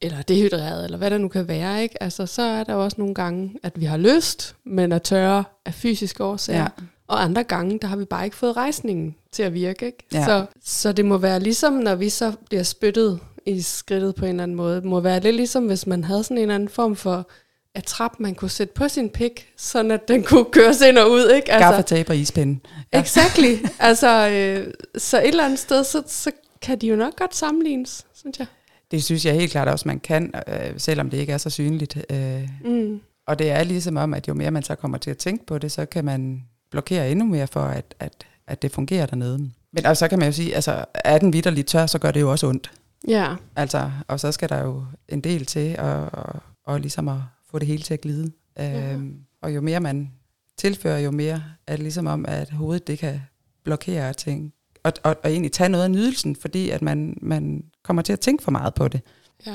[0.00, 2.02] eller dehydreret, eller hvad der nu kan være, ikke?
[2.02, 5.74] Altså så er der også nogle gange, at vi har lyst, men er tørre af
[5.74, 6.60] fysiske årsager.
[6.60, 6.66] ja,
[7.08, 9.86] Og andre gange, der har vi bare ikke fået rejsningen til at virke.
[9.86, 10.04] Ikke?
[10.12, 10.24] Ja.
[10.24, 14.30] Så, så det må være ligesom, når vi så bliver spyttet i skridtet på en
[14.30, 14.76] eller anden måde.
[14.76, 17.28] Det må være lidt ligesom, hvis man havde sådan en eller anden form for
[17.74, 21.30] attrap, man kunne sætte på sin pik, sådan at den kunne køres ind og ud.
[21.36, 21.52] Ikke?
[21.52, 22.60] altså, gaffatape og ispinde.
[22.92, 23.00] Ja.
[23.00, 23.54] Exactly.
[23.78, 26.30] altså, øh, så et eller andet sted, så, så
[26.62, 28.46] kan de jo nok godt sammenlignes, synes jeg.
[28.90, 31.98] Det synes jeg helt klart også, man kan, øh, selvom det ikke er så synligt.
[32.10, 33.00] Øh, Mm.
[33.26, 35.58] og det er ligesom om, at jo mere man så kommer til at tænke på
[35.58, 38.12] det, så kan man blokere endnu mere for, at, at,
[38.46, 39.50] at det fungerer dernede.
[39.72, 42.20] Men og så kan man jo sige, altså er den vidderligt tør, så gør det
[42.20, 42.70] jo også ondt.
[43.08, 46.36] Ja, Altså, og så skal der jo en del til at, at,
[46.74, 47.16] at ligesom at
[47.50, 48.32] få det hele til at glide.
[48.60, 50.12] Øhm, og jo mere man
[50.58, 53.20] tilfører, jo mere er det ligesom om, at hovedet det kan
[53.64, 54.52] blokere ting.
[54.84, 58.20] Og, og, og egentlig tage noget af nydelsen, fordi at man, man kommer til at
[58.20, 59.00] tænke for meget på det.
[59.46, 59.52] Ja.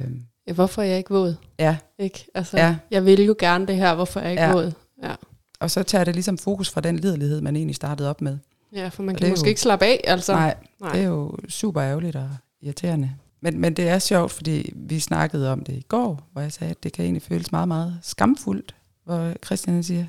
[0.00, 0.10] Øh,
[0.46, 1.34] ja hvorfor er jeg ikke våd?
[1.58, 2.26] ja, Ikke?
[2.34, 2.76] Altså, Ja.
[2.90, 4.52] Jeg vil jo gerne det her, hvorfor er jeg ikke Ja.
[4.52, 4.72] våd?
[5.02, 5.14] Ja.
[5.60, 8.38] og så tager det ligesom fokus fra den liderlighed, man egentlig startede op med.
[8.72, 10.32] ja, for man Og kan måske jo- ikke slappe af, altså.
[10.32, 10.92] Nej, Nej.
[10.92, 12.30] det er jo super ærgerligt og
[12.62, 13.10] irriterende.
[13.42, 16.70] Men, men det er sjovt, fordi vi snakkede om det i går, hvor jeg sagde,
[16.70, 18.74] at det kan egentlig føles meget, meget skamfuldt,
[19.04, 20.04] hvor Christian siger,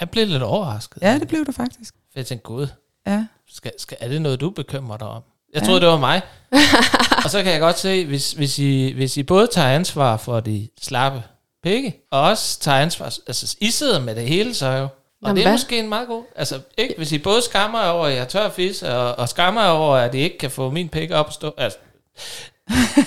[0.00, 1.02] Jeg blev lidt overrasket.
[1.02, 1.94] ja, det blev du faktisk.
[1.94, 2.66] For jeg tænkte, gud,
[3.06, 5.22] Ja, skal, skal, er det noget, du bekymrer dig om?
[5.54, 5.66] Jeg Ja.
[5.66, 6.22] troede, det var mig.
[7.24, 10.40] og så kan jeg godt se, hvis, hvis, I, hvis I både tager ansvar for
[10.40, 11.22] de slappe
[11.62, 14.82] pikke, og også tager ansvar, altså I sidder med det hele så jo.
[14.82, 14.90] Og
[15.22, 15.54] Jamen, det er hvad?
[15.54, 18.82] måske en meget god, altså ikke, hvis I både skammer over, at jeg tør fis,
[18.82, 21.78] og, og skammer over, at I ikke kan få min pik op at stå, altså,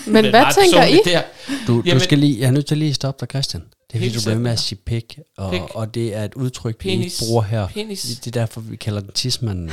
[0.08, 1.00] Men hvad tænker I?
[1.06, 1.22] Der.
[1.68, 3.64] Du, Jamen- du skal lige, jeg er nødt til lige at stoppe dig, Christian.
[3.92, 5.62] Det er fordi, du bliver med at sige pik, og, Pik.
[5.74, 7.06] og det er et udtryk, vi Penis.
[7.22, 7.68] ikke bruger her.
[7.68, 8.02] Penis.
[8.04, 9.72] Det er derfor, vi kalder den tismanden.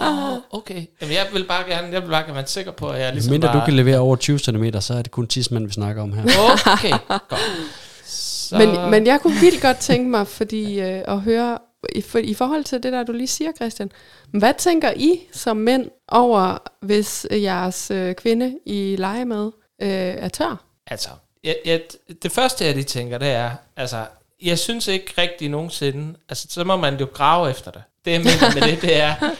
[0.00, 0.82] Oh, okay.
[1.00, 3.30] Jamen, jeg vil bare gerne, jeg vil bare gerne være sikker på, at jeg ligesom
[3.30, 3.60] mindre bare...
[3.60, 6.22] du kan levere over 20 cm, så er det kun tismanden, vi snakker om her.
[6.72, 7.40] Okay, godt.
[8.06, 11.58] Så, Men, men jeg kunne vildt godt tænke mig, fordi øh, at høre,
[11.94, 13.92] i, for, i forhold til det der, du lige siger, Christian,
[14.30, 19.46] hvad tænker I som mænd over, hvis jeres øh, kvinde, I leger med,
[19.82, 20.64] øh, er tør?
[20.86, 21.10] Altså,
[21.44, 21.80] jeg, jeg,
[22.22, 24.06] det første, jeg lige tænker, det er, altså,
[24.42, 27.82] jeg synes ikke rigtig nogensinde, altså, så må man jo grave efter det.
[28.04, 29.14] Det, jeg mener med det, det er,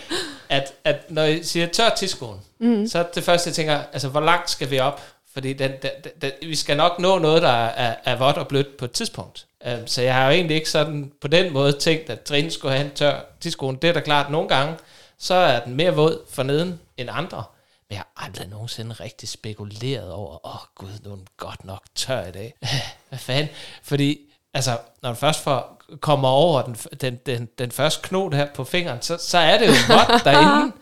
[0.48, 2.86] at, at når jeg siger tør tidskolen, mm.
[2.86, 5.02] så er det første, jeg tænker, altså, hvor langt skal vi op?
[5.32, 8.48] Fordi den, den, den, den, vi skal nok nå noget, der er, er vådt og
[8.48, 9.46] blødt på et tidspunkt.
[9.66, 12.74] Um, så jeg har jo egentlig ikke sådan på den måde tænkt, at Trine skulle
[12.74, 13.78] have en tør tidskone.
[13.82, 14.74] Det er da klart, nogle gange,
[15.18, 17.44] så er den mere våd for neden end andre.
[17.88, 21.64] Men jeg har aldrig nogensinde rigtig spekuleret over, åh oh, gud, nu er den godt
[21.64, 22.54] nok tør i dag.
[23.08, 23.48] Hvad fanden?
[23.82, 24.18] Fordi,
[24.54, 28.64] altså, når du først får, kommer over den, den, den, den første knod her på
[28.64, 30.72] fingeren, så, så er det jo vådt derinde.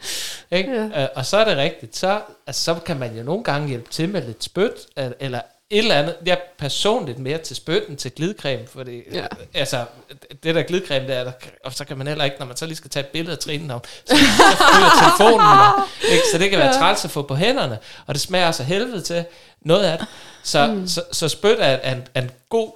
[0.58, 0.72] Ikke?
[0.72, 1.02] Ja.
[1.02, 1.96] Øh, og så er det rigtigt.
[1.96, 5.40] Så, altså, så kan man jo nogle gange hjælpe til med lidt spyt, el- eller
[5.70, 6.16] et eller andet.
[6.26, 9.16] Jeg er personligt mere til spyt end til glidecreme, fordi Ja.
[9.20, 9.26] ja.
[9.54, 9.84] altså,
[10.42, 11.32] det der glidecreme, der, er der,
[11.64, 13.38] og så kan man heller ikke, når man så lige skal tage et billede af
[13.38, 16.22] trinen om, så, ryger telefonen, og, ikke?
[16.32, 16.78] så det kan være Ja.
[16.80, 19.24] træls at få på hænderne, og det smager så helvede til
[19.60, 20.06] noget af det.
[20.42, 20.88] Så, mm.
[20.88, 22.72] så, så spyt er, er, en, er en god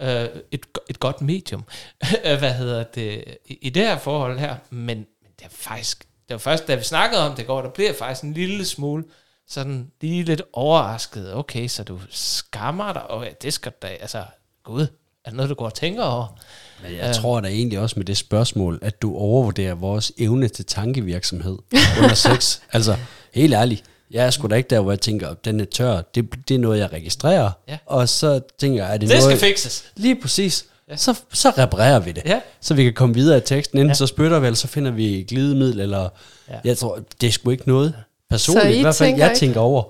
[0.00, 1.64] øh, et, et godt medium,
[2.38, 5.06] hvad hedder det, i, i det her forhold her, men, men
[5.38, 7.96] det er faktisk, det var først, da vi snakkede om det går, der blev jeg
[7.96, 9.04] faktisk en lille smule
[9.48, 11.34] sådan lige lidt overrasket.
[11.34, 14.22] Okay, så du skammer dig, og det skal da, altså,
[14.64, 14.82] gud,
[15.24, 16.38] er det noget, du går og tænker over?
[16.82, 20.64] Men jeg tror da egentlig også med det spørgsmål, at du overvurderer vores evne til
[20.66, 21.58] tankevirksomhed
[22.02, 22.58] under sex.
[22.72, 22.96] altså,
[23.34, 23.84] helt ærligt.
[24.10, 26.00] Jeg er sgu da ikke der, hvor jeg tænker, at den er tør.
[26.14, 27.50] Det, det er noget, jeg registrerer.
[27.68, 27.78] Ja.
[27.86, 29.22] Og så tænker jeg, er det, Det noget...
[29.22, 29.84] skal fikses.
[29.96, 30.64] Lige præcis.
[30.90, 30.96] Ja.
[30.96, 32.22] Så, så reparerer vi det.
[32.26, 32.40] Ja.
[32.60, 33.78] Så vi kan komme videre i teksten.
[33.78, 33.94] Enten Ja.
[33.94, 36.08] så spytter vi, eller så finder vi glidemiddel, eller...
[36.48, 36.58] Ja.
[36.64, 37.94] Jeg tror, det er sgu ikke noget
[38.30, 38.64] personligt.
[38.64, 39.82] Så I I hvert fald, tænker jeg ikke- tænker over.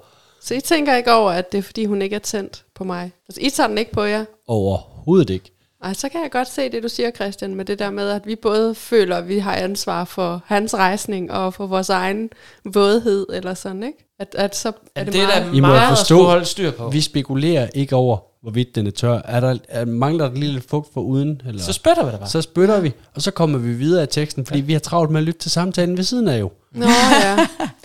[0.43, 3.13] Så I tænker ikke over, at det er, fordi hun ikke er tændt på mig?
[3.29, 4.25] Altså, I tager den ikke på jer?
[4.49, 5.53] Overhovedet ikke.
[5.85, 8.27] Ej, så kan jeg godt se det, du siger, Christian, med det der med, at
[8.27, 12.31] vi både føler, at vi har ansvar for hans rejsning og for vores egen
[12.65, 13.99] vådhed, eller sådan, ikke?
[14.21, 15.43] At, at så er det, det er meget...
[15.53, 16.89] da I må meget at forstå- skulle holde styr på.
[16.89, 19.21] Vi spekulerer ikke over, hvorvidt den er tør.
[19.25, 21.43] Er der, er, mangler der lige lidt fugt for uden?
[21.47, 21.63] Eller?
[21.63, 22.29] Så spytter vi det bare.
[22.29, 24.65] så spytter vi, og så kommer vi videre i teksten, fordi ja.
[24.65, 26.51] vi har travlt med at lytte til samtalen ved siden af jo.
[26.73, 26.87] Nå
[27.25, 27.47] ja.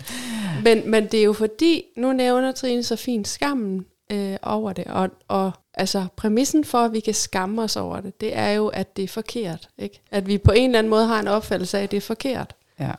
[0.64, 4.84] Men, men det er jo fordi, nu nævner Trine så fint skammen øh, over det,
[4.84, 8.68] og, og altså præmissen for, at vi kan skamme os over det, det er jo,
[8.68, 9.68] at det er forkert.
[9.78, 10.00] Ikke?
[10.10, 12.54] At vi på en eller anden måde har en opfattelse af, at det er forkert.
[12.80, 12.90] Ja.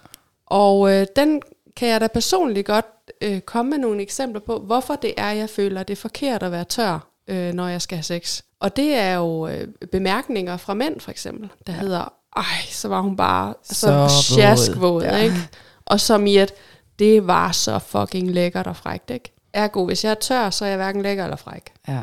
[0.46, 1.42] Og øh, den
[1.76, 2.86] kan jeg da personligt godt
[3.22, 6.44] øh, komme med nogle eksempler på, hvorfor det er, jeg føler, at det er forkert
[6.44, 8.42] at være tør, øh, når jeg skal have sex.
[8.60, 11.80] Og det er jo øh, bemærkninger fra mænd, for eksempel, der ja.
[11.80, 15.18] hedder, ej, så var hun bare så, Så våd." sjaskvåd, Ja.
[15.18, 15.24] ja.
[15.24, 15.36] ikke?
[15.86, 16.54] Og som i, at
[17.00, 19.34] det var så fucking lækkert og frækt, ikke?
[19.54, 21.72] Ergo, hvis jeg er tør, så er jeg hverken lækker eller fræk.
[21.88, 22.02] Ja.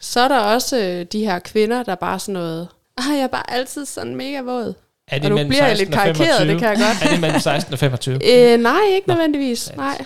[0.00, 2.68] Så er der også øh, de her kvinder, der bare sådan noget,
[2.98, 4.74] ej, jeg er bare altid sådan mega våd.
[5.08, 6.52] Er Og nu bliver jeg 16 lidt karikeret, 25?
[6.52, 7.02] det kan jeg godt.
[7.02, 8.14] Er det mellem 16 og 25?
[8.32, 9.72] Øh, nej, ikke nødvendigvis.
[9.76, 10.04] Nej.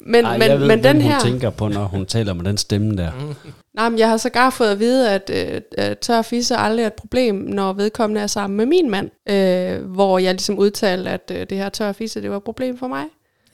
[0.00, 1.20] Men, Ej, men, jeg ved, men den hun her...
[1.20, 3.10] tænker på, når hun taler med den stemme der.
[3.12, 3.34] Mm.
[3.74, 5.30] Nej, men jeg har sågar fået at vide, at
[5.78, 9.10] øh, tør fisse aldrig er et problem, når vedkommende er sammen med min mand.
[9.28, 12.78] Øh, hvor jeg ligesom udtalte, at øh, det her tør fisse, det var et problem
[12.78, 13.04] for mig.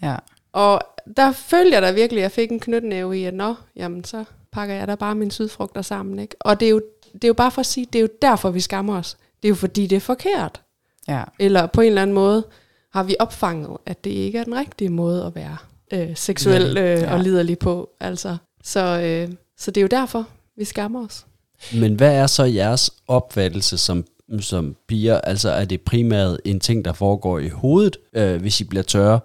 [0.05, 0.17] Ja.
[0.53, 0.81] Og
[1.17, 1.33] der
[1.73, 4.89] jeg da virkelig, at jeg fik en knytnæve i, at nå, jamen så pakker jeg
[4.89, 6.19] da bare mine sydfrugter sammen.
[6.19, 6.37] Ikke?
[6.41, 6.83] Og det er, jo,
[7.13, 9.17] det er jo bare for at sige, det er jo derfor, vi skammer os.
[9.43, 10.61] Det er jo fordi, det er forkert.
[11.09, 11.23] Ja.
[11.39, 12.45] Eller på en eller anden måde
[12.93, 15.57] har vi opfanget, at det ikke er den rigtige måde at være
[15.93, 17.13] øh, seksuel øh, Ja.
[17.15, 17.91] og liderlig på.
[18.01, 18.37] Altså.
[18.63, 20.27] Så, øh, så det er jo derfor,
[20.57, 21.27] vi skammer os.
[21.75, 24.05] Men hvad er så jeres opfattelse som,
[24.41, 25.21] som piger?
[25.21, 29.21] Altså er det primært en ting, der foregår i hovedet, øh, hvis I bliver tørre,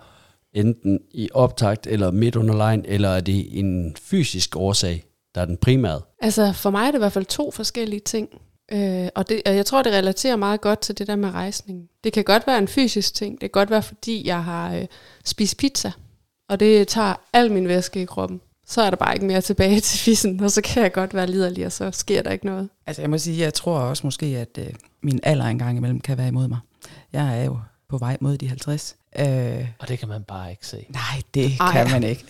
[0.54, 5.04] enten i optakt eller midt under lejen, eller er det en fysisk årsag,
[5.36, 6.02] der er den primære?
[6.22, 8.30] Altså for mig er det i hvert fald to forskellige ting.
[8.72, 11.88] Øh, og, det, og jeg tror, det relaterer meget godt til det der med rejsning.
[12.04, 13.32] Det kan godt være en fysisk ting.
[13.32, 14.86] Det kan godt være, fordi jeg har øh,
[15.26, 15.92] spist pizza,
[16.50, 18.42] og det tager al min væske i kroppen.
[18.68, 21.28] Så er der bare ikke mere tilbage til fissen, og så kan jeg godt være
[21.28, 22.70] liderlig, og så sker der ikke noget.
[22.88, 24.74] Altså jeg må sige, jeg tror også måske, at øh,
[25.04, 26.60] min alder engang imellem kan være imod mig.
[27.14, 27.60] Jeg er jo
[27.90, 28.96] på vej mod de 50.
[29.20, 30.86] Øh, Og det kan man bare ikke se.
[30.90, 31.72] nej, det Ej.
[31.72, 32.26] Kan man ikke.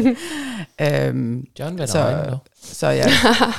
[0.80, 2.36] øhm, John vender Så- øjnene nu.
[2.62, 3.10] så jeg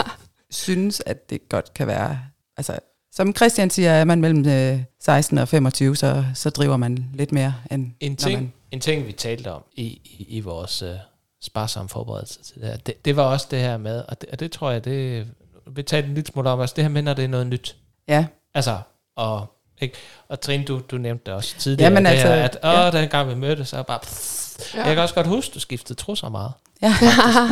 [0.50, 2.20] synes, at det godt kan være...
[2.58, 2.80] Altså,
[3.12, 7.32] som Christian siger, er man mellem øh, 16 og 25, så, så driver man lidt
[7.32, 7.92] mere end...
[8.00, 10.90] En når ting, man- en ting vi talte om i, i, i vores uh,
[11.42, 14.40] sparsomme forberedelse til det her, det, det var også det her med, og det, og
[14.40, 15.28] det tror jeg, det
[15.76, 17.76] vi talte en lille smule om, altså det her med, når det er noget nyt.
[18.08, 18.80] Ja, Altså,
[19.16, 19.96] og, ikke?
[20.30, 23.02] og Trine, du, du nævnte det også tidligere, Jamen det altså, her, at åh, ja.
[23.02, 24.00] den gang vi mødtes, så er jeg bare...
[24.76, 24.86] Ja.
[24.86, 26.52] Jeg kan også godt huske, du skiftede trusser meget.
[26.82, 26.94] ja.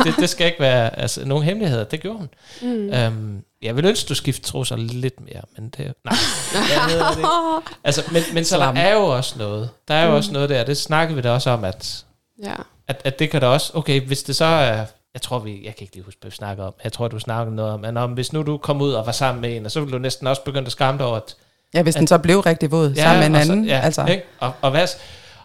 [0.04, 2.28] det, det skal ikke være altså, nogen hemmeligheder, det gjorde hun.
[2.62, 2.92] Mm.
[2.92, 5.94] Øhm, jeg vil ønske, du skiftede trusser lidt mere, men det...
[6.04, 6.14] Nej,
[6.54, 7.28] jeg ved det ikke.
[7.84, 8.76] Altså, men, men så der Slam.
[8.76, 9.70] er jo også noget.
[9.88, 10.16] Der er jo Mm.
[10.16, 12.04] også noget der, det snakkede vi da også om, at,
[12.42, 12.54] Ja.
[12.88, 13.70] at, at det kan da også...
[13.74, 14.84] Okay, hvis det så er...
[15.14, 15.50] Jeg tror, vi...
[15.64, 16.74] Jeg kan ikke lige huske, hvad vi snakker om.
[16.84, 19.12] Jeg tror, du snakkede noget om, at om, hvis nu du kom ud og var
[19.12, 21.34] sammen med en, og så ville du næsten også begynde at skamme dig over, at
[21.74, 23.64] ja, hvis den så blev rigtig våd ja, sammen med en og så- anden.
[23.66, 24.22] ja, altså, ikke?
[24.38, 24.82] Og, og, hvad,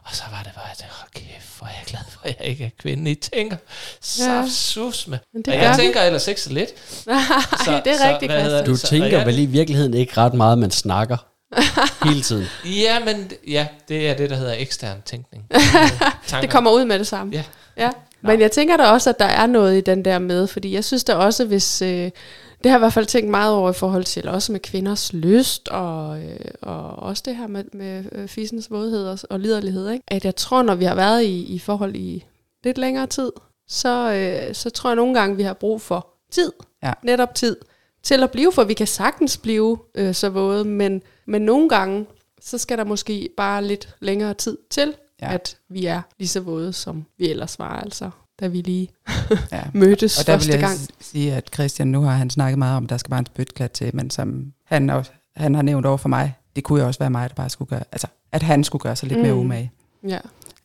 [0.04, 2.48] og så var det bare, at hold kæft, hvor er jeg glad for, at jeg
[2.48, 3.12] ikke er kvinde.
[3.12, 3.58] I tænker,
[4.02, 5.18] så sus med.
[5.34, 5.82] Men Og jeg vi.
[5.84, 6.70] tænker ellers ikke så lidt.
[7.08, 8.66] Nej, det er rigtigt, hvad hedder Christian.
[8.66, 11.18] Du Så- tænker jeg- vel i virkeligheden ikke ret meget, man snakker
[12.04, 12.46] hele tiden.
[12.84, 15.44] Ja, men ja, det er det, der hedder ekstern tænkning.
[16.42, 17.34] Det kommer ud med det samme.
[17.34, 17.44] Ja.
[17.78, 17.90] ja.
[18.22, 20.84] Men jeg tænker da også, at der er noget i den der med, fordi jeg
[20.86, 21.82] synes da også, hvis...
[21.82, 22.12] Øh,
[22.66, 25.14] det har jeg i hvert fald tænkt meget over i forhold til også med kvinders
[25.14, 29.90] lyst, og, øh, og også det her med, med øh, fissens vådhed og, og liderlighed.
[29.90, 30.04] Ikke?
[30.08, 32.26] At jeg tror, når vi har været i, i forhold i
[32.64, 33.32] lidt længere tid,
[33.68, 36.52] så, øh, så tror jeg nogle gange, vi har brug for tid.
[36.84, 36.94] Ja.
[37.04, 37.58] Netop tid
[38.04, 42.06] til at blive, for vi kan sagtens blive øh, så våde, men, men nogle gange,
[42.42, 45.28] så skal der måske bare lidt længere tid til, Ja.
[45.28, 45.34] ja.
[45.34, 48.10] at vi er lige så våde, som vi ellers var, altså,
[48.40, 48.90] da vi lige
[49.52, 49.62] ja.
[49.74, 50.80] mødtes Og der vil første jeg gang.
[51.00, 53.72] sige, at Christian, nu har han snakket meget om, at der skal bare en spytklat
[53.72, 57.00] til, men som han, også, han har nævnt over for mig, det kunne jo også
[57.00, 59.26] være mig, der bare skulle gøre, altså at han skulle gøre sig lidt mm.
[59.26, 59.72] mere umage.
[60.08, 60.20] Ja.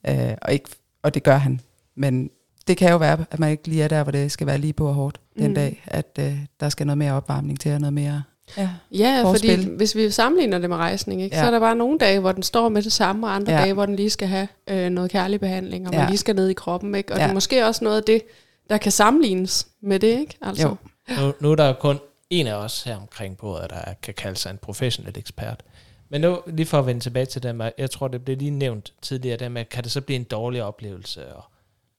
[0.08, 0.68] Øh, og, ikke,
[1.02, 1.60] og det gør han.
[1.96, 2.30] Men
[2.68, 4.72] det kan jo være, at man ikke lige er der, hvor det skal være lige
[4.72, 5.54] på og hårdt den Mm.
[5.54, 8.22] dag, at øh, der skal noget mere opvarmning til, og noget mere...
[8.56, 8.68] Ja.
[8.92, 9.56] Ja, Forspil.
[9.62, 11.42] fordi hvis vi sammenligner det med rejsning, ikke, Ja.
[11.42, 13.58] så er der bare nogle dage, hvor den står med det samme, og andre Ja.
[13.60, 15.98] dage, hvor den lige skal have øh, noget kærlig behandling, og Ja.
[15.98, 16.94] man lige skal ned i kroppen.
[16.94, 17.12] Ikke?
[17.12, 17.24] Og Ja.
[17.24, 18.22] det er måske også noget af det,
[18.70, 20.18] der kan sammenlignes med det.
[20.20, 20.34] Ikke?
[20.42, 20.68] Altså.
[20.68, 20.76] Jo.
[21.20, 21.98] Nu, nu er der jo kun
[22.30, 25.60] en af os her omkring bordet, der kan kalde sig en professionel ekspert.
[26.08, 28.50] Men nu, lige for at vende tilbage til det med, jeg tror, det blev lige
[28.50, 31.26] nævnt tidligere, det med, kan det så blive en dårlig oplevelse?
[31.34, 31.44] Og,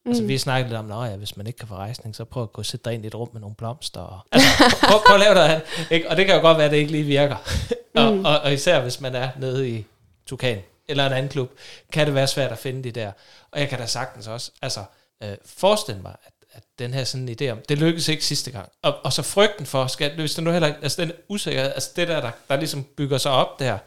[0.05, 0.11] mm.
[0.11, 2.43] Altså, vi snakkede lidt om, at ja, hvis man ikke kan få rejsning, så prøv
[2.43, 4.01] at gå og sætte dig ind i et rum med nogle blomster.
[4.01, 4.47] Og, altså,
[4.87, 5.61] prøv, prøv at lave andet.
[5.91, 6.09] Ikke?
[6.09, 7.35] Og det kan jo godt være, at det ikke lige virker.
[7.95, 9.85] og, og, og, især hvis man er nede i
[10.25, 11.51] Tukan eller en anden klub,
[11.91, 13.11] kan det være svært at finde de der.
[13.51, 14.83] Og jeg kan da sagtens også, altså,
[15.23, 18.69] øh, forestille mig, at at den her sådan idé om, det lykkedes ikke sidste gang.
[18.81, 22.07] Og, og så frygten for, skal, hvis det nu heller altså den usikkerhed, altså det
[22.07, 23.77] der, der, der ligesom bygger sig op der,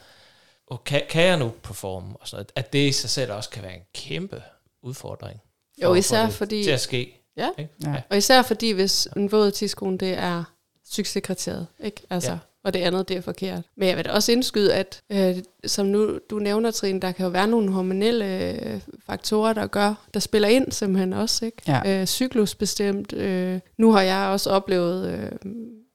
[0.66, 3.50] og kan, kan jeg nu performe, og sådan noget, at det i sig selv også
[3.50, 4.42] kan være en kæmpe
[4.82, 5.40] udfordring.
[5.82, 7.20] Jo, for især få det fordi, Til at ske.
[7.36, 7.48] Ja.
[7.58, 7.70] Ikke?
[7.84, 7.94] Ja.
[8.10, 10.44] og især fordi, hvis en våd tidskone, det er
[10.90, 12.02] succeskriteriet, ikke?
[12.10, 12.38] Altså, Ja.
[12.64, 13.62] og det andet, det er forkert.
[13.76, 17.24] Men jeg vil da også indskyde, at øh, som nu du nævner, Trine, der kan
[17.24, 21.62] jo være nogle hormonelle øh, faktorer, der gør, der spiller ind simpelthen også, ikke?
[21.68, 22.00] Ja.
[22.00, 23.12] Øh, cyklusbestemt.
[23.12, 25.50] Øh, nu har jeg også oplevet, øh,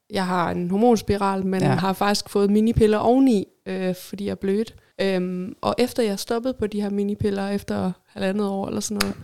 [0.10, 1.68] jeg har en hormonspiral, men ja.
[1.68, 4.76] har faktisk fået minipiller oveni, øh, fordi jeg er blødt.
[5.02, 9.16] Øhm, og efter jeg stoppede på de her minipiller, efter halvandet år eller sådan noget,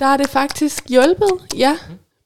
[0.00, 1.78] der har det faktisk hjulpet, ja.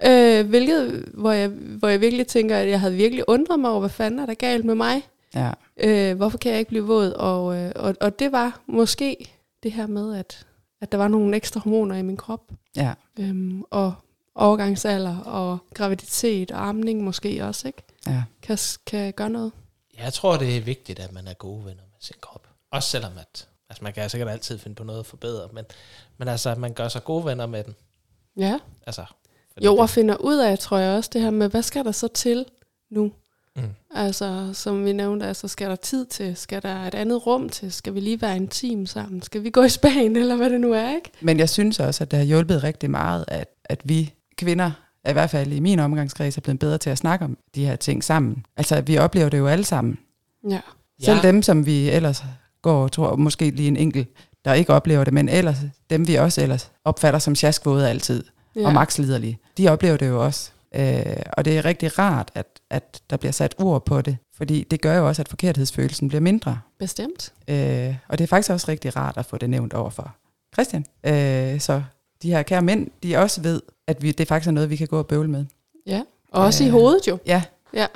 [0.07, 3.81] Øh, hvilket, hvor jeg, hvor jeg virkelig tænker, at jeg havde virkelig undret mig over,
[3.81, 5.03] hvad fanden er der galt med mig?
[5.35, 5.51] Ja.
[5.77, 7.11] Øh, hvorfor kan jeg ikke blive våd?
[7.12, 9.31] Og, øh, og, og det var måske
[9.62, 10.47] det her med, at,
[10.81, 12.41] at der var nogle ekstra hormoner i min krop.
[12.77, 12.95] Ja.
[13.18, 13.95] Øhm, og
[14.35, 17.83] overgangsalder og graviditet og amning måske også, ikke?
[18.07, 18.22] Ja.
[18.43, 19.53] Kan, kan gøre noget.
[19.99, 22.49] Jeg tror, det er vigtigt, at man er gode venner med sin krop.
[22.70, 25.64] Også selvom at, altså man kan sikkert altid finde på noget at forbedre, men,
[26.18, 27.75] men altså, at man gør sig gode venner med den.
[28.37, 28.59] Ja.
[28.87, 29.05] Altså,
[29.64, 32.09] Jo, og finder ud af, tror jeg også, det her med, hvad skal der så
[32.09, 32.45] til
[32.91, 33.12] nu?
[33.57, 33.62] Mm.
[33.95, 36.37] Altså, som vi nævnte, altså, skal der tid til?
[36.37, 37.72] Skal der et andet rum til?
[37.72, 39.22] Skal vi lige være en team sammen?
[39.22, 41.11] Skal vi gå i Spanien, eller hvad det nu er, ikke?
[41.20, 44.70] Men jeg synes også, at det har hjulpet rigtig meget, at, at vi kvinder,
[45.09, 47.77] i hvert fald i min omgangskreds, er blevet bedre til at snakke om de her
[47.77, 48.47] ting sammen.
[48.57, 49.99] Altså, vi oplever det jo alle sammen.
[50.51, 50.61] Ja.
[51.01, 52.25] Selv dem, som vi ellers
[52.65, 54.09] går, tror måske lige en enkelt,
[54.45, 55.57] der ikke oplever det, men ellers
[55.91, 58.25] dem, vi også ellers opfatter som sjaskvåde altid,
[58.57, 58.67] ja.
[58.67, 60.51] og maksliderlige, de oplever det jo også.
[60.75, 64.65] Øh, og det er rigtig rart, at, at der bliver sat ord på det, fordi
[64.71, 66.59] det gør jo også, at forkerthedsfølelsen bliver mindre.
[66.79, 67.33] Bestemt.
[67.49, 70.15] Øh, og det er faktisk også rigtig rart at få det nævnt over for
[70.55, 70.85] Christian.
[71.07, 71.83] Øh, så
[72.23, 74.87] de her kære mænd, de også ved, at vi, det faktisk er noget, vi kan
[74.87, 75.45] gå og bøvle med.
[75.87, 76.03] Ja.
[76.33, 77.19] Og også Øh, i hovedet jo.
[77.27, 77.43] Ja,
[77.75, 77.87] Ja.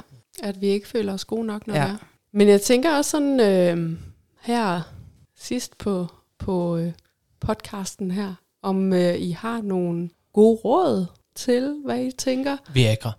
[0.43, 1.83] At vi ikke føler os gode nok, når ja.
[1.83, 1.97] det er.
[2.33, 3.99] Men jeg tænker også sådan, øh,
[4.41, 4.80] her
[5.36, 6.07] sidst på,
[6.39, 6.93] på øh,
[7.41, 12.57] podcasten her, om øh, I har nogle gode råd til, hvad I tænker.
[12.74, 13.12] Viagra.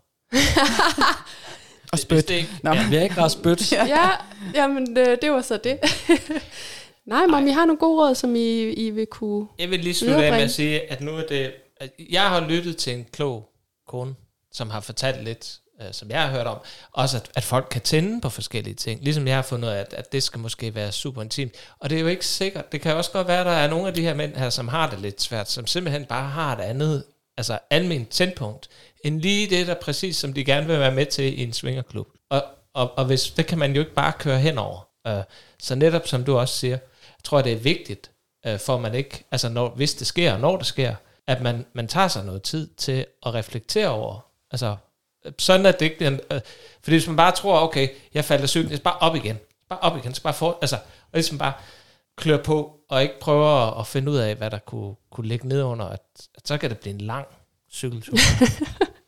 [1.91, 2.31] og spyt.
[2.63, 2.73] Nå.
[2.89, 3.71] Vi er ikke ret spyt.
[3.71, 3.85] Ja.
[3.85, 4.09] ja,
[4.55, 5.79] jamen øh, det var så det.
[7.05, 9.47] Nej, men I har nogle gode råd, som I, I vil kunne...
[9.59, 11.53] Jeg vil lige slutte af med at sige, at nu er det...
[11.77, 13.49] At jeg har lyttet til en klog
[13.87, 14.15] kone,
[14.51, 16.57] som har fortalt lidt, øh, som jeg har hørt om.
[16.91, 19.03] Også at, at folk kan tænde på forskellige ting.
[19.03, 21.53] Ligesom jeg har fundet ud af, at, at det skal måske være super intimt.
[21.79, 22.71] Og det er jo ikke sikkert.
[22.71, 24.67] Det kan også godt være, at der er nogle af de her mænd her, som
[24.67, 27.03] har det lidt svært, som simpelthen bare har et andet,
[27.37, 28.69] altså almindeligt tændpunkt,
[29.03, 32.07] end lige det, der præcis som de gerne vil være med til i en svingerklub.
[32.29, 34.87] Og, og, og hvis, det kan man jo ikke bare køre henover.
[35.07, 35.23] Øh,
[35.59, 36.77] så netop som du også siger,
[37.19, 38.11] jeg tror, det er vigtigt,
[38.45, 40.95] øh, for man ikke, altså når, hvis det sker, og når det sker,
[41.27, 44.75] at man, man tager sig noget tid til at reflektere over, altså
[45.39, 46.39] sådan at det ikke øh,
[46.83, 49.37] fordi hvis man bare tror, okay, jeg faldt af cyklen, jeg skal bare op igen,
[49.69, 51.53] bare op igen, så bare for, altså, og ligesom bare
[52.17, 55.63] klør på, og ikke prøver at, finde ud af, hvad der kunne, kunne ligge ned
[55.63, 56.01] under, at,
[56.35, 57.25] at så kan det blive en lang
[57.71, 58.17] cykeltur.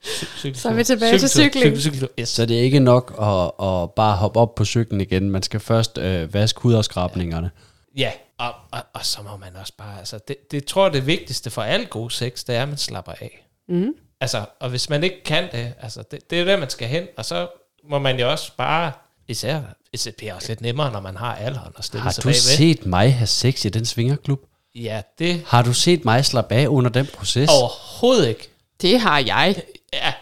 [0.05, 0.59] Cy- cykeltur.
[0.59, 1.77] Så er vi tilbage til cykling.
[2.19, 2.29] Yes.
[2.29, 5.31] Så det er ikke nok at, at bare hoppe op på cyklen igen.
[5.31, 7.51] Man skal først øh, vaske hudafskrabningerne.
[7.97, 11.05] Ja, og, og, og så må man også bare, altså, det, det tror jeg det
[11.07, 13.47] vigtigste for al god sex, det er, at man slapper af.
[13.69, 13.93] Mm.
[14.21, 16.87] Altså, og hvis man ikke kan det, altså, det, det er jo der, man skal
[16.87, 17.47] hen, og så
[17.89, 18.91] må man jo også bare,
[19.27, 19.61] især,
[19.93, 22.35] det bliver også lidt nemmere, når man har alderen og stille Har sig du bagved.
[22.41, 24.41] set mig have sex i den svingerklub?
[24.75, 27.49] Ja, det Har du set mig slappe af under den proces?
[27.61, 28.49] overhovedet ikke.
[28.81, 29.55] Det har jeg.
[29.93, 30.13] Ja,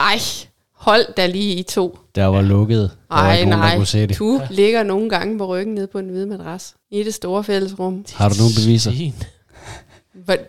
[0.00, 0.18] Ej,
[0.74, 1.98] hold da lige i to.
[2.14, 2.90] Der var lukket.
[3.08, 3.76] Der var Ej, ikke nogen, der nej.
[3.76, 4.18] kunne se det.
[4.18, 8.04] Du ligger nogle gange på ryggen nede på en hvid madras i det store fællesrum.
[8.14, 8.90] Har du nogle beviser?
[8.90, 9.14] Svin.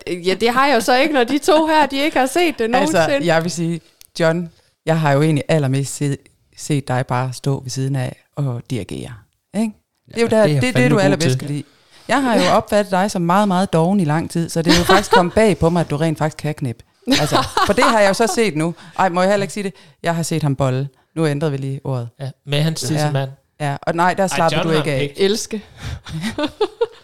[0.08, 2.60] Ja, det har jeg jo så ikke, når de to her, de ikke har set
[2.60, 3.04] det nogensinde.
[3.04, 3.82] Altså, jeg vil sige,
[4.20, 4.52] John,
[4.86, 6.18] jeg har jo egentlig allermest set,
[6.58, 9.14] set dig bare stå ved siden af og dirigere.
[9.58, 9.74] Ikke?
[10.08, 11.64] Det er jo Ja, der, det er det, det, du allerbedst kan lide.
[12.08, 14.78] Jeg har jo opfattet dig som meget, meget doven i lang tid, så det er
[14.78, 16.84] jo faktisk kommet bag på mig, at du rent faktisk kan knip.
[17.08, 18.76] Altså, for det har jeg jo så set nu.
[19.00, 19.74] Ej, må jeg heller ikke sige det?
[20.04, 20.90] Jeg har set ham bolle.
[21.16, 22.10] Nu ændrede vi lige ordet.
[22.20, 23.30] Ja, med hans tissemand.
[23.30, 25.14] Ja, og nej, der slapper John du ikke af.
[25.18, 25.64] Elske.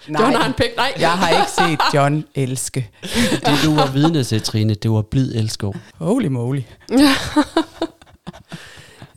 [0.07, 0.75] Nej, John har en pæk.
[0.75, 0.93] Nej.
[0.99, 2.89] jeg har ikke set John elske.
[3.45, 5.75] Det du var vidne til, Trine, det var blid elskov.
[5.95, 6.61] Holy moly.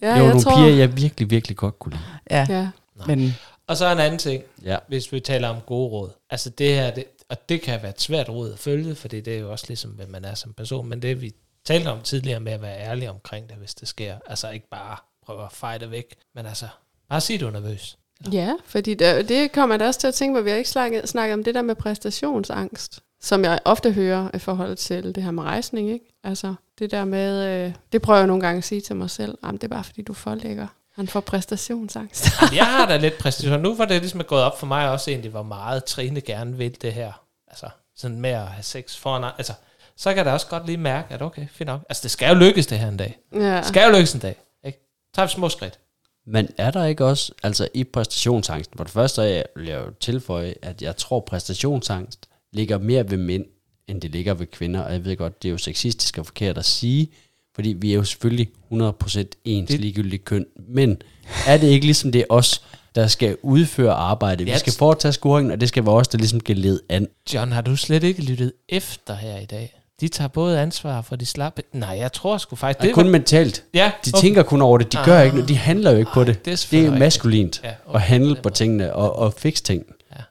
[0.03, 0.57] Ja, det var jeg nogle tror...
[0.57, 2.03] piger, jeg virkelig, virkelig godt kunne lide.
[2.31, 2.69] Ja, Ja.
[3.07, 3.35] men
[3.67, 4.77] Og så en anden ting, Ja.
[4.89, 6.11] hvis vi taler om gode råd.
[6.31, 9.35] Altså det her, det, og det kan være et svært råd at følge, fordi det
[9.35, 11.33] er jo også ligesom, hvem man er som person, men det vi
[11.67, 14.17] talte om tidligere med at være ærlig omkring det, hvis det sker.
[14.27, 16.67] Altså ikke bare prøve at fejre det væk, men altså
[17.09, 17.99] bare sig, du er nervøs.
[18.33, 21.09] Ja, fordi det, det kommer da også til at tænke på, vi har ikke snakket,
[21.09, 25.31] snakket om det der med præstationsangst, som jeg ofte hører i forhold til det her
[25.31, 26.19] med rejsning, ikke?
[26.25, 29.39] Altså det der med, øh, det prøver jeg nogle gange at sige til mig selv,
[29.45, 30.67] jamen det er bare fordi du er for lækker.
[30.95, 32.27] Han får præstationsangst.
[32.53, 33.61] Jeg har da lidt præstation.
[33.61, 36.83] Nu var det ligesom gået op for mig også egentlig, hvor meget Trine gerne vil
[36.83, 37.13] det her.
[37.49, 39.53] Altså, sådan med at have sex foran, altså,
[39.97, 41.81] så kan jeg da også godt lige mærke, at okay, fint nok.
[41.89, 43.19] Altså, det skal jo lykkes det her en dag.
[43.33, 43.57] Ja.
[43.57, 44.37] Det skal jo lykkes en dag.
[44.65, 44.79] Ikke?
[45.15, 45.79] Tag små skridt.
[46.27, 49.79] Men er der ikke også, altså i præstationsangsten, for det første er jeg, vil jeg
[49.87, 53.45] jo tilføje, at jeg tror, præstationsangst ligger mere ved mænd,
[53.89, 56.59] end det ligger ved kvinder, og jeg ved godt, det er jo sexistisk og forkert
[56.59, 57.09] at sige,
[57.55, 61.03] fordi vi er jo selvfølgelig 100% ens Det- ligegyldige køn, men
[61.47, 62.63] er det ikke ligesom det er os,
[62.95, 64.47] der skal udføre arbejdet?
[64.47, 67.09] Vi skal foretage scoringen, og det skal være os, der ligesom skal lede an.
[67.35, 69.75] John, har du slet ikke lyttet efter her i dag?
[70.01, 71.63] De tager både ansvar for de slappe...
[71.73, 72.83] Nej, jeg tror sgu faktisk...
[72.83, 73.65] Det er kun mentalt.
[73.75, 75.25] Ja, De tænker kun over det, de gør Ah.
[75.25, 76.45] ikke noget, de handler jo ikke på det.
[76.45, 79.85] det er Det er maskulint Ja, at handle på tingene og, og fikse ting.
[80.13, 80.23] Ja.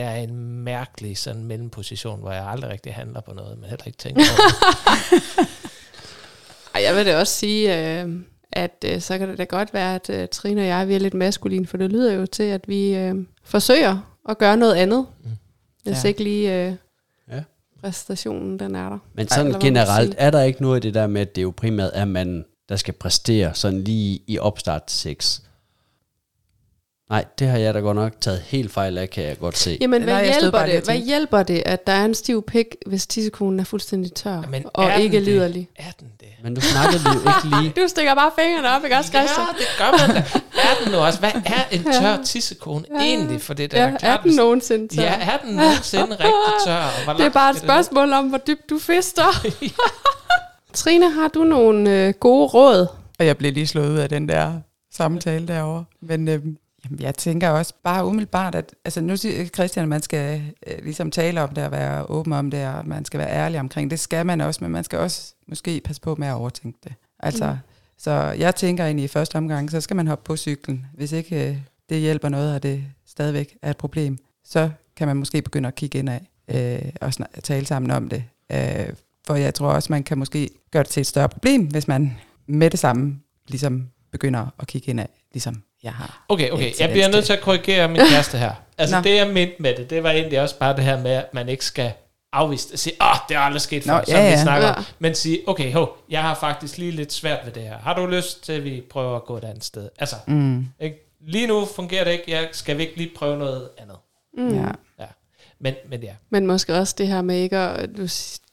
[0.00, 3.68] Jeg er i en mærkelig sådan mellemposition, hvor jeg aldrig rigtig handler på noget, men
[3.70, 4.48] heller ikke tænker over
[5.10, 5.48] det.
[6.74, 8.08] Ej, jeg vil da også sige, øh,
[8.52, 10.98] at øh, så kan det da godt være, at øh, Trine og jeg vi er
[10.98, 13.14] lidt maskulin, for det lyder jo til, at vi øh,
[13.44, 13.98] forsøger
[14.28, 15.30] at gøre noget andet, Mm.
[15.84, 16.08] hvis Ja.
[16.08, 16.72] ikke lige øh.
[17.82, 18.98] Præstationen den er der.
[19.14, 21.90] Men sådan generelt, er der ikke noget af det der med, at det jo primært
[21.94, 25.40] er manden, der skal præstere sådan lige i opstart til sex?
[27.12, 29.78] Nej, det har jeg da godt nok taget helt fejl af, kan jeg godt se.
[29.80, 30.84] Jamen, Nej, hvad stod hjælper det?
[30.84, 34.64] Hvad hjælper det, at der er en stiv pik, hvis tissekonen er fuldstændig tør Men
[34.74, 35.22] og er ikke det?
[35.22, 35.68] liderlig?
[35.76, 36.28] Er den det?
[36.42, 37.72] Men nu snakkede jo ikke lige.
[37.82, 39.46] Du stikker bare fingrene op, ikke også, Christian?
[39.52, 40.24] Ja, det gør man da.
[40.62, 41.18] Er den nu også?
[41.18, 43.04] Hvad er en tør tissekone Ja.
[43.04, 43.40] egentlig?
[43.40, 45.02] For det der Ja, er er den nogensinde tør?
[45.02, 46.76] Ja, er den nogensinde rigtig tør?
[46.76, 49.46] Og hvor det er bare et spørgsmål om, hvor dybt du fister.
[50.74, 52.86] Trine, har du nogle øh, gode råd?
[53.18, 54.52] Og jeg blev lige slået ud af den der
[54.94, 55.84] samtale derovre.
[56.02, 60.02] Men øhm, jamen, jeg tænker også bare umiddelbart, at altså, nu siger Christian, at man
[60.02, 63.30] skal øh, ligesom tale om det og være åben om det, og man skal være
[63.30, 64.00] ærlig omkring det.
[64.00, 66.94] Skal man også, men man skal også måske passe på med at overtænke det.
[67.18, 67.56] Altså, Mm.
[67.98, 70.86] Så jeg tænker egentlig i første omgang, så skal man hoppe på cyklen.
[70.94, 71.56] Hvis ikke øh,
[71.88, 75.74] det hjælper noget, og det stadigvæk er et problem, så kan man måske begynde at
[75.74, 78.24] kigge ind af øh, og snak- tale sammen om det.
[78.52, 78.88] Øh,
[79.26, 82.18] for jeg tror også, man kan måske gøre det til et større problem, hvis man
[82.46, 86.24] med det samme ligesom begynder at kigge ind af, ligesom jeg har.
[86.28, 86.72] Okay, okay.
[86.80, 87.32] Jeg bliver nødt til.
[87.32, 88.52] at korrigere min kæreste her.
[88.78, 89.02] Altså, Nå.
[89.02, 91.48] det jeg mente med det, det var egentlig også bare det her med, at man
[91.48, 91.92] ikke skal
[92.32, 92.78] afvise det.
[92.78, 94.42] Sige, åh, oh, det er aldrig sket før, Nå, som ja, vi ja.
[94.42, 94.68] snakker.
[94.68, 94.74] Ja.
[94.98, 97.78] Men sige, okay, ho, jeg har faktisk lige lidt svært ved det her.
[97.78, 99.88] Har du lyst til, at vi prøver at gå et andet sted?
[99.98, 100.96] Altså, Mm, ikke?
[101.20, 102.24] lige nu fungerer det ikke.
[102.30, 103.96] Jeg, skal vi ikke lige prøve noget andet?
[104.38, 104.64] Mm.
[104.64, 105.06] ja.
[105.60, 106.12] Men, men ja.
[106.30, 108.08] Men måske også det her med ikke at, du,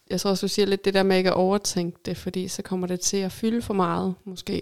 [0.10, 2.62] jeg tror også, du siger lidt det der med ikke at overtænke det, fordi så
[2.62, 4.62] kommer det til at fylde for meget, måske,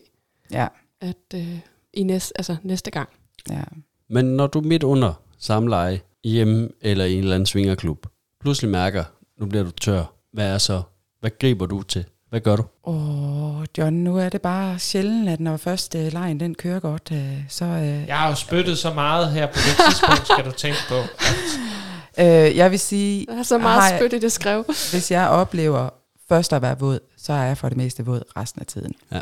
[0.51, 0.67] ja,
[1.01, 1.59] at øh,
[1.97, 3.09] i næste, altså næste gang.
[3.49, 3.61] ja.
[4.09, 8.05] Men når du midt under samleje, hjemme eller i en eller anden svingerklub,
[8.41, 9.03] pludselig mærker,
[9.39, 10.81] nu bliver du tør, hvad er så?
[11.19, 12.05] Hvad griber du til?
[12.29, 12.63] Hvad gør du?
[12.83, 17.11] Åh, John, nu er det bare sjældent, at når først uh, lejen den kører godt,
[17.11, 17.17] uh,
[17.49, 17.65] så...
[17.65, 20.95] Uh, Jeg har jo spyttet så meget her på det tidspunkt, skal du tænke på.
[22.23, 24.63] øh, jeg vil sige, Der er så meget spyt i det skrev.
[24.91, 25.89] hvis jeg oplever
[26.29, 28.93] først at være våd, så er jeg for det meste våd resten af tiden.
[29.11, 29.21] Ja.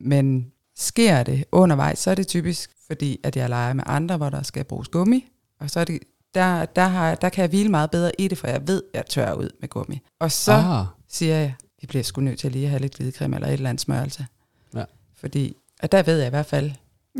[0.00, 4.30] Men sker det undervejs, så er det typisk, fordi at jeg leger med andre, hvor
[4.30, 5.28] der skal bruges gummi.
[5.60, 5.98] Og så er det,
[6.34, 8.98] der, der, har, der kan jeg hvile meget bedre i det, for jeg ved, at
[8.98, 10.00] jeg tør ud med gummi.
[10.18, 13.36] Og så Ah, siger jeg, vi bliver sgu nødt til lige at have lidt glidecreme
[13.36, 14.26] eller et eller andet smørelse.
[14.74, 14.84] Ja.
[15.16, 16.70] Fordi, og der ved jeg i hvert fald,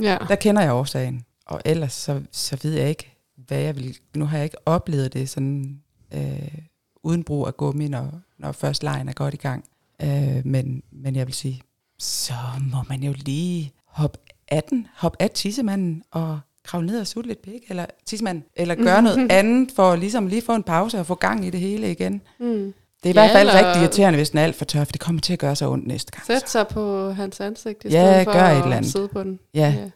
[0.03, 0.17] Ja.
[0.29, 1.25] der kender jeg årsagen.
[1.47, 3.97] Og ellers så, så ved jeg ikke, hvad jeg vil.
[4.17, 5.81] Nu har jeg ikke oplevet det sådan
[6.15, 6.55] øh,
[7.03, 9.65] uden brug af gummi, når, når først lejen er godt i gang.
[10.03, 11.63] Øh, men, men jeg vil sige,
[12.01, 12.32] så
[12.72, 17.28] må man jo lige hoppe af den, hoppe af tissemanden og kravle ned og sutte
[17.28, 21.07] lidt pik, eller tissemanden, eller gøre noget andet for ligesom lige få en pause og
[21.07, 22.22] få gang i det hele igen.
[22.38, 22.74] Mm.
[23.03, 24.84] Det er i Ja, hvert fald eller- rigtig irriterende, hvis den er alt for tør,
[24.84, 26.26] for det kommer til at gøre så ondt næste gang.
[26.26, 28.92] Sæt sig på hans ansigt, i Ja, stedet for gør et at eller andet.
[28.92, 29.38] sidde på den.
[29.55, 29.90] Ja, Ja.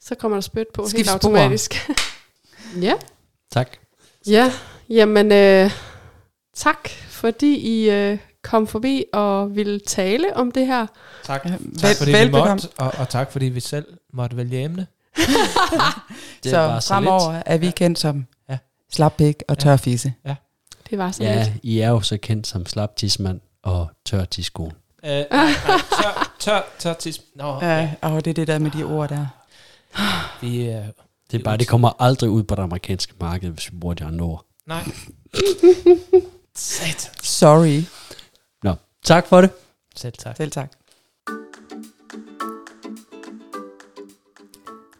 [0.00, 1.74] Så kommer der spyt på Skift helt automatisk.
[2.82, 2.92] ja.
[3.52, 3.68] tak.
[4.28, 4.52] Ja,
[4.88, 5.70] jamen øh,
[6.54, 10.86] tak, fordi I øh, kom forbi og ville tale om det her.
[11.24, 12.50] Tak, Ja, tak fordi vi velbekomme.
[12.52, 14.86] måtte, og, og tak fordi vi selv måtte vælge emne.
[16.42, 17.42] Det så var så fremover lidt.
[17.46, 18.58] er vi kendt som Ja.
[18.92, 20.12] slap pik og tør fisse.
[20.90, 21.52] Det var så Ja, lidt.
[21.62, 24.72] I er jo så kendt som slap tismand og tør tiskoen.
[25.04, 25.50] Øh, nej, nej,
[26.02, 27.20] tør, tør, tør tis.
[27.36, 29.26] Nå, Ja, og det er det der med de ord der.
[30.40, 30.84] vi, øh,
[31.30, 34.04] Det er bare, det kommer aldrig ud på det amerikanske marked, hvis vi bruger de
[34.04, 34.44] andre ord.
[34.66, 34.84] nej.
[36.54, 37.10] Sat.
[37.22, 37.82] Sorry.
[39.06, 39.50] Tak for det.
[39.96, 40.36] Selv tak.
[40.36, 40.72] Selv tak.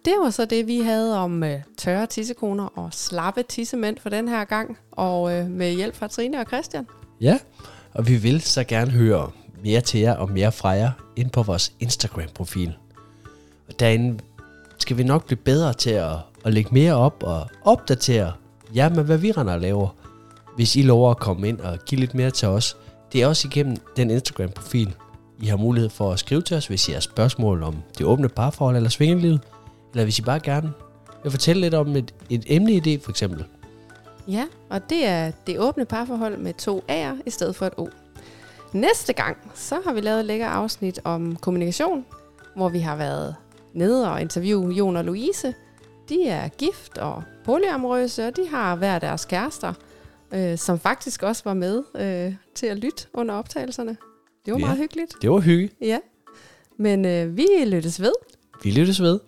[0.05, 4.29] Det var så det, vi havde om øh, tørre tissekoner og slappe tissemænd for den
[4.29, 4.79] her gang.
[4.93, 6.87] Og øh, med hjælp fra Trine og Christian.
[7.21, 7.39] Ja,
[7.95, 9.31] og vi vil så gerne høre
[9.65, 12.77] mere til jer og mere fra jer ind på vores Instagram-profil.
[13.69, 14.19] Og derinde
[14.79, 18.33] skal vi nok blive bedre til at, at lægge mere op og opdatere
[18.75, 19.89] jer med, hvad vi render og laver.
[20.57, 22.77] hvis I lover at komme ind og give lidt mere til os,
[23.13, 24.95] det er også igennem den Instagram-profil.
[25.43, 28.29] I har mulighed for at skrive til os, hvis I har spørgsmål om det åbne
[28.29, 29.41] parforhold eller svingelivet,
[29.93, 30.73] eller hvis I bare gerne
[31.23, 33.45] vil fortælle lidt om et, et emneidé for eksempel.
[34.29, 37.89] Ja, og det er det åbne parforhold med to A'er i stedet for et O.
[38.73, 42.05] Næste gang, så har vi lavet et lækker afsnit om kommunikation,
[42.57, 43.35] hvor vi har været
[43.73, 45.55] nede og interviewe Jon og Louise.
[46.09, 49.73] De er gift og polyamorøse, og de har hver deres kærester,
[50.35, 53.97] øh, som faktisk også var med øh, til at lytte under optagelserne.
[54.47, 54.64] Det var Ja.
[54.66, 55.14] meget hyggeligt.
[55.22, 55.74] Det var hyggeligt.
[55.81, 55.99] Ja.
[56.79, 58.12] Men øh, vi lyttes ved.
[58.62, 59.20] Vi lyttes ved.